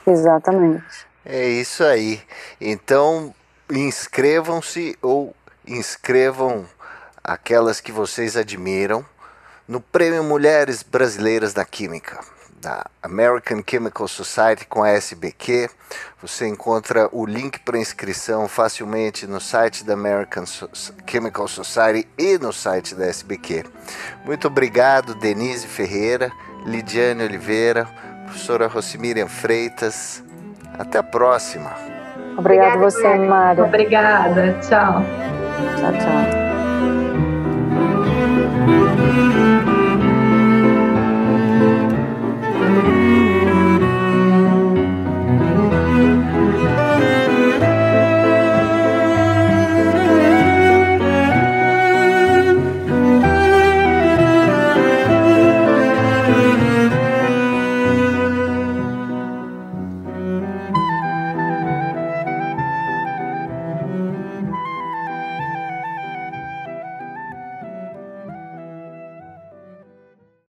Exatamente. 0.05 1.07
É 1.25 1.47
isso 1.47 1.83
aí. 1.83 2.21
Então, 2.61 3.33
inscrevam-se 3.71 4.95
ou 5.01 5.35
inscrevam 5.67 6.65
aquelas 7.23 7.81
que 7.81 7.91
vocês 7.91 8.37
admiram 8.37 9.03
no 9.67 9.81
Prêmio 9.81 10.23
Mulheres 10.23 10.83
Brasileiras 10.83 11.55
da 11.55 11.65
Química 11.65 12.34
da 12.61 12.85
American 13.01 13.61
Chemical 13.65 14.07
Society 14.07 14.65
com 14.67 14.83
a 14.83 14.89
SBQ. 14.89 15.69
Você 16.21 16.47
encontra 16.47 17.09
o 17.11 17.25
link 17.25 17.59
para 17.59 17.77
inscrição 17.77 18.47
facilmente 18.47 19.27
no 19.27 19.39
site 19.39 19.83
da 19.83 19.93
American 19.93 20.45
Chemical 21.07 21.47
Society 21.47 22.07
e 22.17 22.37
no 22.37 22.51
site 22.51 22.95
da 22.95 23.05
SBQ. 23.05 23.65
Muito 24.25 24.47
obrigado, 24.47 25.15
Denise 25.15 25.67
Ferreira, 25.67 26.31
Lidiane 26.65 27.23
Oliveira, 27.23 27.87
professora 28.25 28.67
Rosimiriam 28.67 29.27
Freitas. 29.27 30.23
Até 30.77 30.97
a 30.97 31.03
próxima. 31.03 31.71
Obrigada, 32.37 32.75
Obrigada 32.75 32.77
você, 32.77 33.15
Mário. 33.15 33.63
Obrigada. 33.65 34.59
Tchau. 34.61 35.01
Tchau, 35.77 35.93
tchau. 35.93 36.45